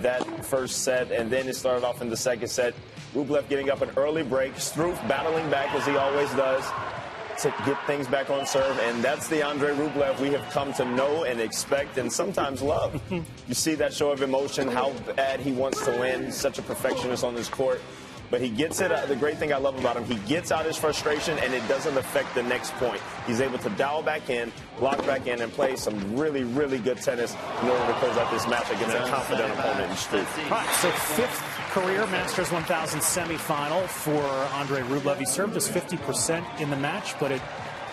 that 0.00 0.46
first 0.46 0.82
set, 0.82 1.12
and 1.12 1.30
then 1.30 1.46
it 1.46 1.56
started 1.56 1.84
off 1.84 2.00
in 2.00 2.08
the 2.08 2.16
second 2.16 2.48
set. 2.48 2.72
Rublev 3.14 3.50
getting 3.50 3.68
up 3.68 3.82
an 3.82 3.90
early 3.98 4.22
break, 4.22 4.54
Struff 4.54 4.96
battling 5.06 5.50
back 5.50 5.74
as 5.74 5.84
he 5.84 5.94
always 5.94 6.32
does, 6.34 6.64
to 7.38 7.54
get 7.64 7.84
things 7.86 8.06
back 8.06 8.30
on 8.30 8.46
serve, 8.46 8.78
and 8.80 9.02
that's 9.02 9.28
the 9.28 9.42
Andre 9.42 9.74
Rublev 9.74 10.18
we 10.20 10.30
have 10.32 10.48
come 10.50 10.72
to 10.74 10.84
know 10.84 11.24
and 11.24 11.40
expect 11.40 11.98
and 11.98 12.10
sometimes 12.12 12.62
love. 12.62 13.00
you 13.10 13.54
see 13.54 13.74
that 13.74 13.92
show 13.92 14.10
of 14.10 14.22
emotion, 14.22 14.68
how 14.68 14.92
bad 15.16 15.40
he 15.40 15.52
wants 15.52 15.84
to 15.84 15.90
win, 15.92 16.32
such 16.32 16.58
a 16.58 16.62
perfectionist 16.62 17.24
on 17.24 17.34
this 17.34 17.48
court. 17.48 17.80
But 18.30 18.40
he 18.40 18.48
gets 18.48 18.80
it. 18.80 18.90
Uh, 18.90 19.06
the 19.06 19.14
great 19.14 19.38
thing 19.38 19.52
I 19.52 19.58
love 19.58 19.78
about 19.78 19.96
him, 19.96 20.04
he 20.04 20.16
gets 20.28 20.50
out 20.50 20.66
his 20.66 20.76
frustration, 20.76 21.38
and 21.38 21.54
it 21.54 21.66
doesn't 21.68 21.96
affect 21.96 22.34
the 22.34 22.42
next 22.42 22.72
point. 22.74 23.00
He's 23.26 23.40
able 23.40 23.58
to 23.58 23.70
dial 23.70 24.02
back 24.02 24.30
in, 24.30 24.52
lock 24.80 24.98
back 25.06 25.28
in, 25.28 25.40
and 25.42 25.52
play 25.52 25.76
some 25.76 26.16
really, 26.16 26.42
really 26.42 26.78
good 26.78 26.96
tennis 26.98 27.36
in 27.62 27.68
order 27.68 27.86
to 27.86 27.92
close 28.00 28.16
out 28.16 28.30
this 28.32 28.46
match 28.48 28.68
against 28.70 28.96
a 28.96 29.08
confident 29.08 29.52
opponent 29.52 29.90
in 29.90 29.96
Struff. 29.96 30.50
Right, 30.50 30.68
so 30.76 30.90
fifth 30.90 31.55
career 31.76 32.06
Masters 32.06 32.50
1000 32.50 33.00
semifinal 33.00 33.86
for 33.86 34.22
Andre 34.54 34.80
Rublev. 34.80 35.18
He 35.18 35.26
served 35.26 35.58
us 35.58 35.68
50% 35.68 36.42
in 36.58 36.70
the 36.70 36.76
match, 36.76 37.14
but 37.20 37.30
it 37.30 37.42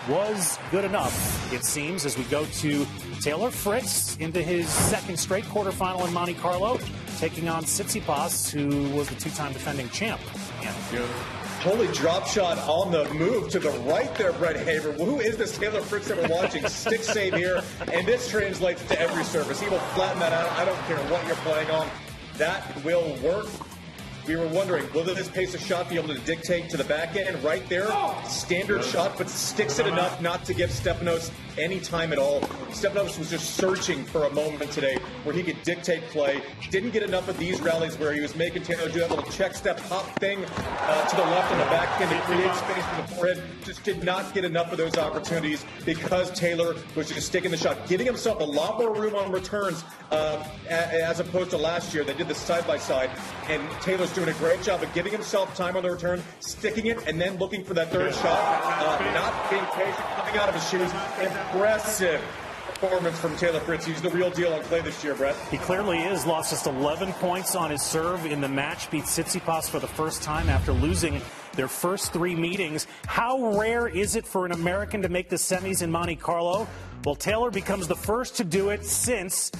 was 0.08 0.58
good 0.70 0.86
enough, 0.86 1.52
it 1.52 1.66
seems, 1.66 2.06
as 2.06 2.16
we 2.16 2.24
go 2.24 2.46
to 2.46 2.86
Taylor 3.20 3.50
Fritz 3.50 4.16
into 4.16 4.40
his 4.40 4.70
second 4.70 5.18
straight 5.18 5.44
quarterfinal 5.44 6.08
in 6.08 6.14
Monte 6.14 6.32
Carlo, 6.32 6.78
taking 7.18 7.46
on 7.50 7.64
Tsitsipas, 7.64 8.50
who 8.50 8.88
was 8.96 9.10
the 9.10 9.16
two-time 9.16 9.52
defending 9.52 9.90
champ. 9.90 10.18
Yeah. 10.62 11.06
Holy 11.60 11.88
drop 11.88 12.26
shot 12.26 12.56
on 12.60 12.90
the 12.90 13.04
move 13.12 13.50
to 13.50 13.58
the 13.58 13.70
right 13.80 14.14
there, 14.14 14.32
Brett 14.32 14.56
Haber. 14.56 14.92
Who 14.92 15.20
is 15.20 15.36
this 15.36 15.58
Taylor 15.58 15.82
Fritz 15.82 16.08
that 16.08 16.16
we're 16.16 16.34
watching? 16.34 16.66
Stick 16.68 17.02
save 17.02 17.34
here, 17.34 17.62
and 17.92 18.06
this 18.06 18.30
translates 18.30 18.82
to 18.88 18.98
every 18.98 19.24
surface. 19.24 19.60
He 19.60 19.68
will 19.68 19.78
flatten 19.78 20.20
that 20.20 20.32
out. 20.32 20.50
I 20.52 20.64
don't 20.64 20.80
care 20.86 20.96
what 21.10 21.26
you're 21.26 21.36
playing 21.36 21.70
on. 21.70 21.86
That 22.38 22.82
will 22.82 23.14
work. 23.22 23.46
We 24.26 24.36
were 24.36 24.48
wondering, 24.48 24.90
will 24.94 25.04
this 25.04 25.28
pace 25.28 25.54
of 25.54 25.60
shot 25.60 25.90
be 25.90 25.96
able 25.96 26.14
to 26.14 26.20
dictate 26.20 26.70
to 26.70 26.78
the 26.78 26.84
back 26.84 27.14
end? 27.14 27.42
Right 27.44 27.68
there, 27.68 27.88
standard 28.26 28.82
shot, 28.82 29.18
but 29.18 29.28
sticks 29.28 29.78
it 29.78 29.86
enough 29.86 30.22
not 30.22 30.46
to 30.46 30.54
give 30.54 30.70
Stefanos 30.70 31.30
any 31.58 31.78
time 31.78 32.10
at 32.10 32.18
all. 32.18 32.40
Stefanos 32.70 33.18
was 33.18 33.30
just 33.30 33.54
searching 33.54 34.04
for 34.04 34.24
a 34.24 34.30
moment 34.30 34.72
today 34.72 34.96
where 35.24 35.34
he 35.34 35.42
could 35.42 35.62
dictate 35.62 36.02
play. 36.04 36.42
Didn't 36.70 36.90
get 36.90 37.02
enough 37.02 37.28
of 37.28 37.38
these 37.38 37.60
rallies 37.60 37.98
where 37.98 38.14
he 38.14 38.20
was 38.20 38.34
making 38.34 38.62
Taylor 38.62 38.88
do 38.88 39.00
that 39.00 39.10
little 39.10 39.30
check 39.30 39.54
step 39.54 39.78
hop 39.80 40.06
thing 40.18 40.44
uh, 40.44 41.06
to 41.06 41.16
the 41.16 41.22
left 41.22 41.52
on 41.52 41.58
the 41.58 41.64
back 41.66 42.00
end 42.00 42.10
to 42.10 42.20
create 42.22 42.54
space 42.54 42.84
for 42.84 43.02
the 43.02 43.08
forehead. 43.14 43.42
Just 43.64 43.84
did 43.84 44.02
not 44.02 44.32
get 44.32 44.44
enough 44.44 44.72
of 44.72 44.78
those 44.78 44.96
opportunities 44.96 45.64
because 45.84 46.30
Taylor 46.32 46.76
was 46.96 47.08
just 47.10 47.26
sticking 47.26 47.50
the 47.50 47.56
shot, 47.56 47.86
giving 47.88 48.06
himself 48.06 48.40
a 48.40 48.44
lot 48.44 48.78
more 48.78 48.94
room 48.94 49.14
on 49.14 49.30
returns 49.30 49.84
uh, 50.10 50.42
as 50.68 51.20
opposed 51.20 51.50
to 51.50 51.58
last 51.58 51.92
year. 51.92 52.04
They 52.04 52.14
did 52.14 52.28
the 52.28 52.34
side 52.34 52.66
by 52.66 52.78
side, 52.78 53.10
and 53.48 53.62
Taylor's 53.80 54.13
doing 54.14 54.28
a 54.28 54.34
great 54.34 54.62
job 54.62 54.82
of 54.82 54.92
giving 54.94 55.12
himself 55.12 55.54
time 55.56 55.76
on 55.76 55.82
the 55.82 55.90
return, 55.90 56.22
sticking 56.40 56.86
it, 56.86 57.06
and 57.08 57.20
then 57.20 57.36
looking 57.38 57.64
for 57.64 57.74
that 57.74 57.90
third 57.90 58.14
shot. 58.14 58.38
Uh, 58.78 59.12
not 59.12 59.50
being 59.50 59.64
patient, 59.72 60.06
coming 60.16 60.36
out 60.36 60.48
of 60.48 60.54
his 60.54 60.68
shoes. 60.68 60.90
Impressive 61.20 62.20
performance 62.80 63.18
from 63.18 63.36
Taylor 63.36 63.60
Fritz. 63.60 63.86
He's 63.86 64.02
the 64.02 64.10
real 64.10 64.30
deal 64.30 64.52
on 64.52 64.62
clay 64.62 64.80
this 64.80 65.02
year, 65.02 65.14
Brett. 65.14 65.34
He 65.50 65.58
clearly 65.58 66.02
is. 66.02 66.26
Lost 66.26 66.50
just 66.50 66.66
11 66.66 67.12
points 67.14 67.54
on 67.54 67.70
his 67.70 67.82
serve 67.82 68.24
in 68.26 68.40
the 68.40 68.48
match. 68.48 68.90
Beat 68.90 69.04
Tsitsipas 69.04 69.68
for 69.68 69.80
the 69.80 69.88
first 69.88 70.22
time 70.22 70.48
after 70.48 70.72
losing 70.72 71.20
their 71.54 71.68
first 71.68 72.12
three 72.12 72.34
meetings. 72.34 72.86
How 73.06 73.58
rare 73.58 73.88
is 73.88 74.16
it 74.16 74.26
for 74.26 74.44
an 74.44 74.52
American 74.52 75.02
to 75.02 75.08
make 75.08 75.28
the 75.28 75.36
semis 75.36 75.82
in 75.82 75.90
Monte 75.90 76.16
Carlo? 76.16 76.66
Well, 77.04 77.14
Taylor 77.14 77.50
becomes 77.50 77.88
the 77.88 77.96
first 77.96 78.36
to 78.36 78.44
do 78.44 78.70
it 78.70 78.84
since 78.84 79.52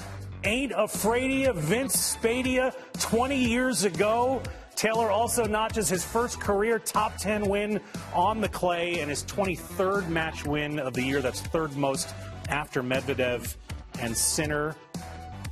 Ain't 0.45 0.73
Afraid 0.73 1.47
of 1.47 1.55
Vince 1.55 2.15
Spadea 2.15 2.71
20 2.99 3.35
years 3.35 3.83
ago. 3.83 4.43
Taylor 4.75 5.09
also 5.09 5.45
notches 5.45 5.89
his 5.89 6.05
first 6.05 6.39
career 6.39 6.77
top 6.77 7.17
10 7.17 7.49
win 7.49 7.81
on 8.13 8.41
the 8.41 8.49
clay 8.49 8.99
and 8.99 9.09
his 9.09 9.23
23rd 9.23 10.07
match 10.07 10.45
win 10.45 10.77
of 10.77 10.93
the 10.93 11.01
year. 11.01 11.19
That's 11.23 11.41
third 11.41 11.75
most 11.75 12.13
after 12.47 12.83
Medvedev 12.83 13.55
and 13.99 14.15
Sinner. 14.15 14.75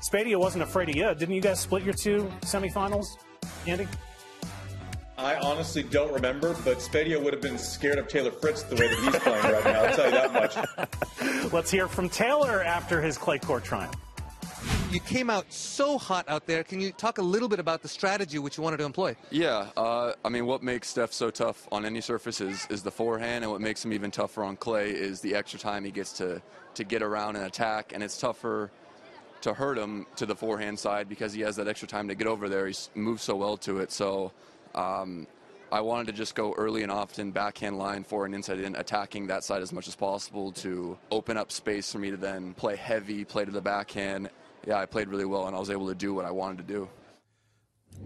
Spadea 0.07 0.37
wasn't 0.37 0.63
afraid 0.63 0.89
of 0.89 0.95
you. 0.95 1.11
Didn't 1.15 1.33
you 1.33 1.41
guys 1.41 1.59
split 1.59 1.81
your 1.81 1.95
two 1.95 2.31
semifinals, 2.41 3.07
Andy? 3.65 3.87
I 5.17 5.37
honestly 5.37 5.81
don't 5.81 6.13
remember, 6.13 6.55
but 6.63 6.77
Spadea 6.77 7.19
would 7.19 7.33
have 7.33 7.41
been 7.41 7.57
scared 7.57 7.97
of 7.97 8.07
Taylor 8.09 8.31
Fritz 8.31 8.61
the 8.61 8.75
way 8.75 8.89
that 8.89 8.99
he's 8.99 9.15
playing 9.23 9.43
right 9.43 9.65
now. 9.65 9.83
I'll 9.85 9.95
tell 9.95 10.05
you 10.05 10.11
that 10.11 10.33
much. 10.33 11.51
Let's 11.53 11.71
hear 11.71 11.87
from 11.87 12.09
Taylor 12.09 12.61
after 12.63 13.01
his 13.01 13.17
clay 13.17 13.39
court 13.39 13.63
triumph 13.63 13.95
you 14.93 14.99
came 14.99 15.29
out 15.29 15.51
so 15.51 15.97
hot 15.97 16.25
out 16.29 16.45
there. 16.45 16.63
Can 16.63 16.79
you 16.79 16.91
talk 16.91 17.17
a 17.17 17.21
little 17.21 17.49
bit 17.49 17.59
about 17.59 17.81
the 17.81 17.87
strategy 17.87 18.37
which 18.37 18.57
you 18.57 18.63
wanted 18.63 18.77
to 18.77 18.85
employ? 18.85 19.15
Yeah, 19.31 19.69
uh, 19.75 20.13
I 20.23 20.29
mean, 20.29 20.45
what 20.45 20.61
makes 20.61 20.89
Steph 20.89 21.11
so 21.11 21.31
tough 21.31 21.67
on 21.71 21.83
any 21.83 21.99
surface 21.99 22.39
is, 22.41 22.67
is 22.69 22.83
the 22.83 22.91
forehand, 22.91 23.43
and 23.43 23.51
what 23.51 23.61
makes 23.61 23.83
him 23.83 23.91
even 23.91 24.11
tougher 24.11 24.43
on 24.43 24.55
clay 24.55 24.91
is 24.91 25.19
the 25.21 25.33
extra 25.33 25.59
time 25.59 25.83
he 25.83 25.91
gets 25.91 26.13
to, 26.13 26.41
to 26.75 26.83
get 26.83 27.01
around 27.01 27.35
and 27.37 27.45
attack, 27.45 27.91
and 27.93 28.03
it's 28.03 28.19
tougher 28.19 28.69
to 29.41 29.53
hurt 29.53 29.77
him 29.77 30.05
to 30.15 30.25
the 30.25 30.35
forehand 30.35 30.77
side 30.77 31.09
because 31.09 31.33
he 31.33 31.41
has 31.41 31.55
that 31.55 31.67
extra 31.67 31.87
time 31.87 32.07
to 32.07 32.15
get 32.15 32.27
over 32.27 32.47
there. 32.47 32.67
He 32.67 32.75
moves 32.95 33.23
so 33.23 33.35
well 33.35 33.57
to 33.57 33.79
it. 33.79 33.91
So 33.91 34.31
um, 34.73 35.27
I 35.71 35.81
wanted 35.81 36.07
to 36.07 36.13
just 36.13 36.35
go 36.35 36.53
early 36.53 36.83
and 36.83 36.91
often 36.91 37.31
backhand 37.31 37.77
line 37.77 38.03
for 38.03 38.25
an 38.25 38.33
inside 38.33 38.59
in, 38.59 38.75
attacking 38.75 39.27
that 39.27 39.43
side 39.43 39.61
as 39.61 39.73
much 39.73 39.87
as 39.87 39.95
possible 39.95 40.51
to 40.53 40.97
open 41.11 41.35
up 41.35 41.51
space 41.51 41.91
for 41.91 41.97
me 41.97 42.11
to 42.11 42.17
then 42.17 42.53
play 42.53 42.75
heavy, 42.75 43.25
play 43.25 43.43
to 43.43 43.51
the 43.51 43.59
backhand, 43.59 44.29
yeah, 44.65 44.77
I 44.77 44.85
played 44.85 45.09
really 45.09 45.25
well 45.25 45.47
and 45.47 45.55
I 45.55 45.59
was 45.59 45.69
able 45.69 45.87
to 45.87 45.95
do 45.95 46.13
what 46.13 46.25
I 46.25 46.31
wanted 46.31 46.57
to 46.59 46.73
do. 46.73 46.89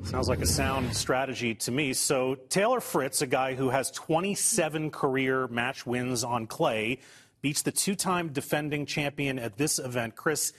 Sounds 0.03 0.29
like 0.29 0.41
a 0.41 0.47
sound 0.47 0.95
strategy 0.95 1.55
to 1.55 1.71
me. 1.71 1.93
So, 1.93 2.35
Taylor 2.35 2.79
Fritz, 2.79 3.21
a 3.21 3.27
guy 3.27 3.55
who 3.55 3.69
has 3.69 3.89
27 3.91 4.91
career 4.91 5.47
match 5.47 5.85
wins 5.85 6.23
on 6.23 6.45
clay, 6.45 6.99
beats 7.41 7.61
the 7.61 7.71
two 7.71 7.95
time 7.95 8.29
defending 8.29 8.85
champion 8.85 9.39
at 9.39 9.57
this 9.57 9.79
event. 9.79 10.15
Chris, 10.15 10.53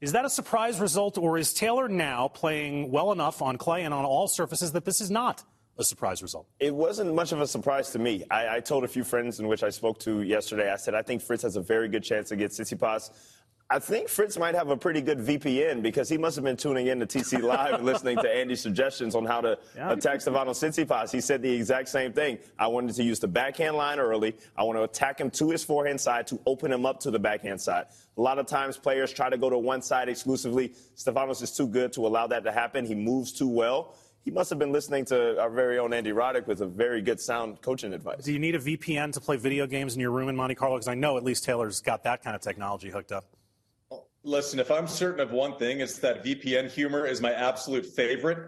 is 0.00 0.12
that 0.12 0.24
a 0.24 0.30
surprise 0.30 0.78
result, 0.78 1.18
or 1.18 1.38
is 1.38 1.52
Taylor 1.52 1.88
now 1.88 2.28
playing 2.28 2.90
well 2.90 3.12
enough 3.12 3.42
on 3.42 3.56
clay 3.56 3.82
and 3.82 3.94
on 3.94 4.04
all 4.04 4.28
surfaces 4.28 4.72
that 4.72 4.84
this 4.84 5.00
is 5.00 5.10
not 5.10 5.42
a 5.78 5.84
surprise 5.84 6.22
result? 6.22 6.46
It 6.60 6.74
wasn't 6.74 7.14
much 7.14 7.32
of 7.32 7.40
a 7.40 7.46
surprise 7.46 7.90
to 7.90 7.98
me. 7.98 8.24
I, 8.30 8.56
I 8.56 8.60
told 8.60 8.84
a 8.84 8.88
few 8.88 9.04
friends 9.04 9.40
in 9.40 9.48
which 9.48 9.62
I 9.62 9.70
spoke 9.70 9.98
to 10.00 10.22
yesterday, 10.22 10.70
I 10.70 10.76
said, 10.76 10.94
I 10.94 11.02
think 11.02 11.22
Fritz 11.22 11.42
has 11.42 11.56
a 11.56 11.60
very 11.60 11.88
good 11.88 12.02
chance 12.02 12.28
to 12.28 12.34
against 12.34 12.60
Tsitsipas. 12.60 13.10
I 13.68 13.80
think 13.80 14.08
Fritz 14.08 14.38
might 14.38 14.54
have 14.54 14.68
a 14.70 14.76
pretty 14.76 15.00
good 15.00 15.18
VPN 15.18 15.82
because 15.82 16.08
he 16.08 16.16
must 16.18 16.36
have 16.36 16.44
been 16.44 16.56
tuning 16.56 16.86
in 16.86 17.00
to 17.00 17.06
TC 17.06 17.42
Live 17.42 17.74
and 17.74 17.84
listening 17.84 18.16
to 18.18 18.32
Andy's 18.32 18.60
suggestions 18.60 19.16
on 19.16 19.24
how 19.24 19.40
to 19.40 19.58
yeah. 19.74 19.90
attack 19.90 20.20
Stefanos 20.20 20.62
Tsitsipas. 20.62 21.10
He 21.10 21.20
said 21.20 21.42
the 21.42 21.52
exact 21.52 21.88
same 21.88 22.12
thing. 22.12 22.38
I 22.60 22.68
wanted 22.68 22.94
to 22.94 23.02
use 23.02 23.18
the 23.18 23.26
backhand 23.26 23.76
line 23.76 23.98
early. 23.98 24.36
I 24.56 24.62
want 24.62 24.78
to 24.78 24.84
attack 24.84 25.20
him 25.20 25.30
to 25.30 25.50
his 25.50 25.64
forehand 25.64 26.00
side 26.00 26.28
to 26.28 26.38
open 26.46 26.70
him 26.70 26.86
up 26.86 27.00
to 27.00 27.10
the 27.10 27.18
backhand 27.18 27.60
side. 27.60 27.86
A 28.16 28.20
lot 28.20 28.38
of 28.38 28.46
times 28.46 28.76
players 28.76 29.12
try 29.12 29.30
to 29.30 29.36
go 29.36 29.50
to 29.50 29.58
one 29.58 29.82
side 29.82 30.08
exclusively. 30.08 30.72
Stefanos 30.96 31.42
is 31.42 31.50
too 31.50 31.66
good 31.66 31.92
to 31.94 32.06
allow 32.06 32.28
that 32.28 32.44
to 32.44 32.52
happen. 32.52 32.86
He 32.86 32.94
moves 32.94 33.32
too 33.32 33.48
well 33.48 33.96
he 34.26 34.32
must 34.32 34.50
have 34.50 34.58
been 34.58 34.72
listening 34.72 35.04
to 35.04 35.40
our 35.40 35.48
very 35.48 35.78
own 35.78 35.92
Andy 35.92 36.10
Roddick 36.10 36.48
with 36.48 36.60
a 36.60 36.66
very 36.66 37.00
good 37.00 37.20
sound 37.20 37.62
coaching 37.62 37.94
advice. 37.94 38.24
Do 38.24 38.32
you 38.32 38.40
need 38.40 38.56
a 38.56 38.58
VPN 38.58 39.12
to 39.12 39.20
play 39.20 39.36
video 39.36 39.68
games 39.68 39.94
in 39.94 40.00
your 40.00 40.10
room 40.10 40.28
in 40.28 40.34
Monte 40.34 40.56
Carlo? 40.56 40.74
Because 40.74 40.88
I 40.88 40.96
know 40.96 41.16
at 41.16 41.22
least 41.22 41.44
Taylor's 41.44 41.80
got 41.80 42.02
that 42.02 42.24
kind 42.24 42.34
of 42.34 42.42
technology 42.42 42.90
hooked 42.90 43.12
up. 43.12 43.35
Listen, 44.26 44.58
if 44.58 44.72
I'm 44.72 44.88
certain 44.88 45.20
of 45.20 45.30
one 45.30 45.56
thing, 45.56 45.78
it's 45.78 45.98
that 46.00 46.24
VPN 46.24 46.68
humor 46.68 47.06
is 47.06 47.20
my 47.20 47.32
absolute 47.32 47.86
favorite. 47.86 48.38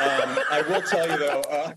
Um, 0.00 0.38
I 0.50 0.64
will 0.66 0.80
tell 0.80 1.06
you 1.06 1.18
though, 1.18 1.42
uh, 1.42 1.72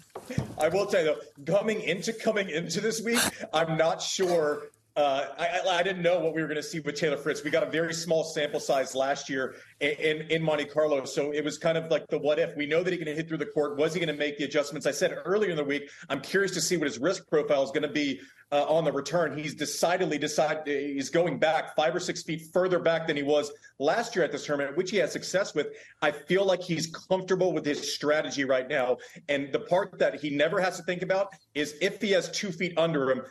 I 0.57 0.69
will 0.69 0.85
tell 0.85 1.03
you 1.03 1.17
though, 1.45 1.53
coming 1.57 1.81
into 1.81 2.13
coming 2.13 2.49
into 2.49 2.79
this 2.79 3.01
week, 3.01 3.19
I'm 3.53 3.75
not 3.75 4.01
sure 4.01 4.69
uh, 4.99 5.27
I, 5.39 5.77
I, 5.77 5.83
didn't 5.83 6.01
know 6.01 6.19
what 6.19 6.35
we 6.35 6.41
were 6.41 6.47
going 6.47 6.57
to 6.57 6.63
see 6.63 6.81
with 6.81 6.95
Taylor 6.95 7.15
Fritz. 7.15 7.41
We 7.41 7.51
got 7.51 7.63
a 7.63 7.69
very 7.69 7.93
small 7.93 8.25
sample 8.25 8.59
size 8.59 8.93
last 8.95 9.29
year 9.29 9.55
in, 9.79 9.91
in, 9.91 10.21
in, 10.29 10.43
Monte 10.43 10.65
Carlo, 10.65 11.05
so 11.05 11.31
it 11.31 11.41
was 11.41 11.57
kind 11.57 11.77
of 11.77 11.89
like 11.89 12.05
the 12.07 12.17
what 12.17 12.37
if. 12.37 12.53
We 12.57 12.65
know 12.65 12.83
that 12.83 12.91
he 12.91 12.97
can 12.97 13.07
hit 13.07 13.29
through 13.29 13.37
the 13.37 13.45
court. 13.45 13.77
Was 13.77 13.93
he 13.93 14.01
going 14.01 14.13
to 14.13 14.19
make 14.19 14.37
the 14.37 14.43
adjustments? 14.43 14.85
I 14.85 14.91
said 14.91 15.15
earlier 15.23 15.51
in 15.51 15.55
the 15.55 15.63
week, 15.63 15.89
I'm 16.09 16.19
curious 16.19 16.51
to 16.51 16.61
see 16.61 16.75
what 16.75 16.85
his 16.85 16.99
risk 16.99 17.29
profile 17.29 17.63
is 17.63 17.71
going 17.71 17.83
to 17.83 17.87
be 17.87 18.19
uh, 18.51 18.65
on 18.67 18.83
the 18.83 18.91
return. 18.91 19.37
He's 19.37 19.53
decidedly 19.53 20.17
decided 20.17 20.67
he's 20.67 21.09
going 21.09 21.39
back 21.39 21.75
five 21.75 21.95
or 21.95 21.99
six 21.99 22.23
feet 22.23 22.47
further 22.51 22.79
back 22.79 23.07
than 23.07 23.15
he 23.15 23.23
was 23.23 23.51
last 23.77 24.15
year 24.15 24.25
at 24.25 24.31
this 24.31 24.45
tournament, 24.45 24.75
which 24.75 24.91
he 24.91 24.97
had 24.97 25.11
success 25.11 25.53
with. 25.53 25.67
I 26.01 26.11
feel 26.11 26.45
like 26.45 26.61
he's 26.61 26.87
comfortable 26.87 27.53
with 27.53 27.65
his 27.65 27.93
strategy 27.93 28.43
right 28.43 28.67
now, 28.67 28.97
and 29.29 29.53
the 29.53 29.59
part 29.59 29.97
that 29.99 30.19
he 30.19 30.29
never 30.29 30.59
has 30.59 30.77
to 30.77 30.83
think 30.83 31.03
about 31.03 31.33
is 31.53 31.75
if 31.79 32.01
he 32.01 32.11
has 32.11 32.29
two 32.31 32.51
feet 32.51 32.73
under 32.77 33.11
him 33.11 33.21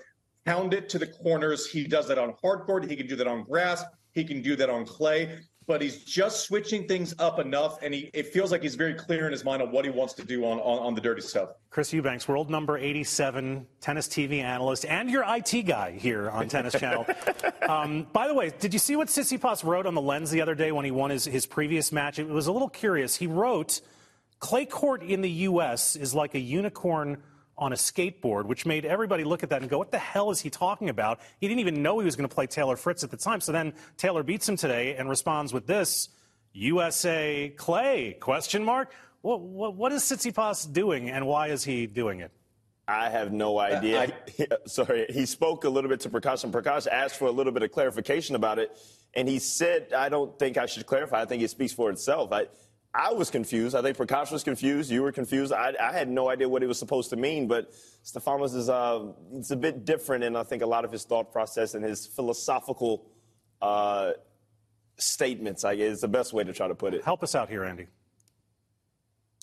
pound 0.49 0.73
it 0.73 0.89
to 0.89 0.99
the 0.99 1.07
corners. 1.07 1.67
He 1.67 1.87
does 1.87 2.09
that 2.09 2.19
on 2.19 2.35
hard 2.43 2.61
court. 2.61 2.89
He 2.89 2.97
can 2.97 3.07
do 3.07 3.17
that 3.17 3.27
on 3.27 3.45
grass. 3.45 3.85
He 4.13 4.25
can 4.25 4.41
do 4.41 4.57
that 4.57 4.71
on 4.71 4.87
clay. 4.87 5.39
But 5.67 5.83
he's 5.83 6.03
just 6.05 6.47
switching 6.47 6.89
things 6.89 7.15
up 7.19 7.39
enough, 7.39 7.83
and 7.83 7.93
he 7.93 8.11
it 8.15 8.29
feels 8.29 8.51
like 8.51 8.63
he's 8.63 8.75
very 8.75 8.95
clear 8.95 9.27
in 9.27 9.33
his 9.33 9.45
mind 9.45 9.61
on 9.61 9.71
what 9.71 9.85
he 9.85 9.91
wants 9.91 10.15
to 10.15 10.25
do 10.25 10.47
on, 10.47 10.59
on, 10.61 10.79
on 10.79 10.95
the 10.95 11.01
dirty 11.03 11.21
stuff. 11.21 11.51
Chris 11.69 11.93
Eubanks, 11.93 12.27
world 12.27 12.49
number 12.49 12.79
87, 12.79 13.67
tennis 13.83 14.09
TV 14.09 14.43
analyst, 14.43 14.87
and 14.87 15.11
your 15.11 15.25
IT 15.29 15.67
guy 15.67 15.91
here 15.91 16.31
on 16.31 16.49
Tennis 16.49 16.73
Channel. 16.81 17.05
um, 17.69 18.07
by 18.15 18.27
the 18.27 18.33
way, 18.33 18.51
did 18.59 18.73
you 18.73 18.79
see 18.79 18.97
what 18.97 19.09
Tsitsipas 19.09 19.63
wrote 19.63 19.85
on 19.85 19.95
the 19.95 20.01
lens 20.01 20.31
the 20.31 20.41
other 20.41 20.55
day 20.55 20.73
when 20.73 20.87
he 20.87 20.91
won 20.91 21.11
his, 21.11 21.27
his 21.27 21.45
previous 21.45 21.93
match? 21.93 22.19
It 22.19 22.29
was 22.29 22.47
a 22.47 22.53
little 22.53 22.71
curious. 22.71 23.17
He 23.17 23.27
wrote, 23.27 23.83
clay 24.39 24.65
court 24.65 25.03
in 25.03 25.21
the 25.21 25.31
U.S. 25.31 25.97
is 25.97 26.15
like 26.15 26.35
a 26.35 26.41
unicorn– 26.41 27.23
on 27.59 27.73
a 27.73 27.77
skateboard, 27.77 28.45
which 28.45 28.65
made 28.65 28.85
everybody 28.85 29.25
look 29.25 29.43
at 29.43 29.51
that 29.51 29.61
and 29.61 29.71
go, 29.71 29.79
what 29.79 29.91
the 29.91 29.99
hell 29.99 30.31
is 30.31 30.41
he 30.41 30.49
talking 30.49 30.89
about? 30.89 31.21
He 31.41 31.49
didn't 31.49 31.61
even 31.61 31.83
know 31.83 31.99
he 31.99 32.05
was 32.05 32.17
going 32.17 32.29
to 32.29 32.35
play 32.35 32.47
Taylor 32.47 32.77
Fritz 32.77 33.05
at 33.05 33.11
the 33.11 33.17
time. 33.17 33.41
So 33.41 33.53
then 33.53 33.75
Taylor 33.97 34.23
beats 34.23 34.49
him 34.49 34.57
today 34.57 34.95
and 34.95 35.09
responds 35.09 35.53
with 35.53 35.67
this, 35.67 36.09
USA 36.53 37.53
Clay, 37.57 38.17
question 38.21 38.65
mark. 38.65 38.93
What, 39.21 39.41
what, 39.41 39.75
what 39.75 39.93
is 39.93 40.03
Tsitsipas 40.03 40.73
doing 40.73 41.11
and 41.11 41.27
why 41.27 41.49
is 41.49 41.65
he 41.65 41.87
doing 41.87 42.21
it? 42.21 42.31
I 42.87 43.11
have 43.11 43.33
no 43.33 43.59
uh, 43.59 43.63
idea. 43.63 44.15
I, 44.41 44.47
sorry, 44.67 45.07
he 45.11 45.27
spoke 45.27 45.65
a 45.65 45.69
little 45.69 45.91
bit 45.91 46.01
to 46.01 46.11
Prakash, 46.11 46.45
and 46.45 46.53
Prakash 46.53 46.87
asked 46.87 47.17
for 47.17 47.27
a 47.27 47.31
little 47.31 47.53
bit 47.53 47.63
of 47.63 47.71
clarification 47.71 48.35
about 48.35 48.59
it, 48.59 48.75
and 49.13 49.29
he 49.29 49.39
said, 49.39 49.93
"I 49.93 50.09
don't 50.09 50.39
think 50.39 50.57
I 50.57 50.65
should 50.65 50.87
clarify. 50.87 51.21
I 51.21 51.27
think 51.27 51.43
it 51.43 51.51
speaks 51.51 51.75
for 51.75 51.91
itself." 51.91 52.33
I, 52.33 52.47
I 52.95 53.13
was 53.13 53.31
confused. 53.31 53.77
I 53.77 53.83
think 53.83 53.97
Prakash 53.97 54.33
was 54.33 54.43
confused. 54.43 54.91
You 54.91 55.03
were 55.03 55.13
confused. 55.13 55.53
I, 55.53 55.75
I 55.81 55.93
had 55.93 56.09
no 56.09 56.31
idea 56.31 56.49
what 56.49 56.63
it 56.63 56.67
was 56.67 56.79
supposed 56.79 57.11
to 57.11 57.17
mean. 57.17 57.47
But 57.47 57.73
Stefanos 58.05 58.55
is 58.55 58.69
uh, 58.69 59.13
it's 59.35 59.51
a 59.51 59.57
bit 59.57 59.85
different, 59.85 60.25
and 60.25 60.37
I 60.37 60.43
think 60.43 60.63
a 60.63 60.67
lot 60.67 60.85
of 60.85 60.93
his 60.93 61.05
thought 61.05 61.31
process 61.31 61.75
and 61.75 61.85
his 61.85 62.07
philosophical 62.07 63.11
uh, 63.61 64.13
statements, 64.97 65.65
I 65.65 65.77
guess, 65.77 65.93
is 65.95 66.01
the 66.01 66.09
best 66.09 66.33
way 66.33 66.45
to 66.45 66.53
try 66.53 66.67
to 66.67 66.75
put 66.75 66.95
it. 66.95 67.05
Help 67.05 67.23
us 67.23 67.35
out 67.35 67.49
here, 67.49 67.65
Andy. 67.65 67.87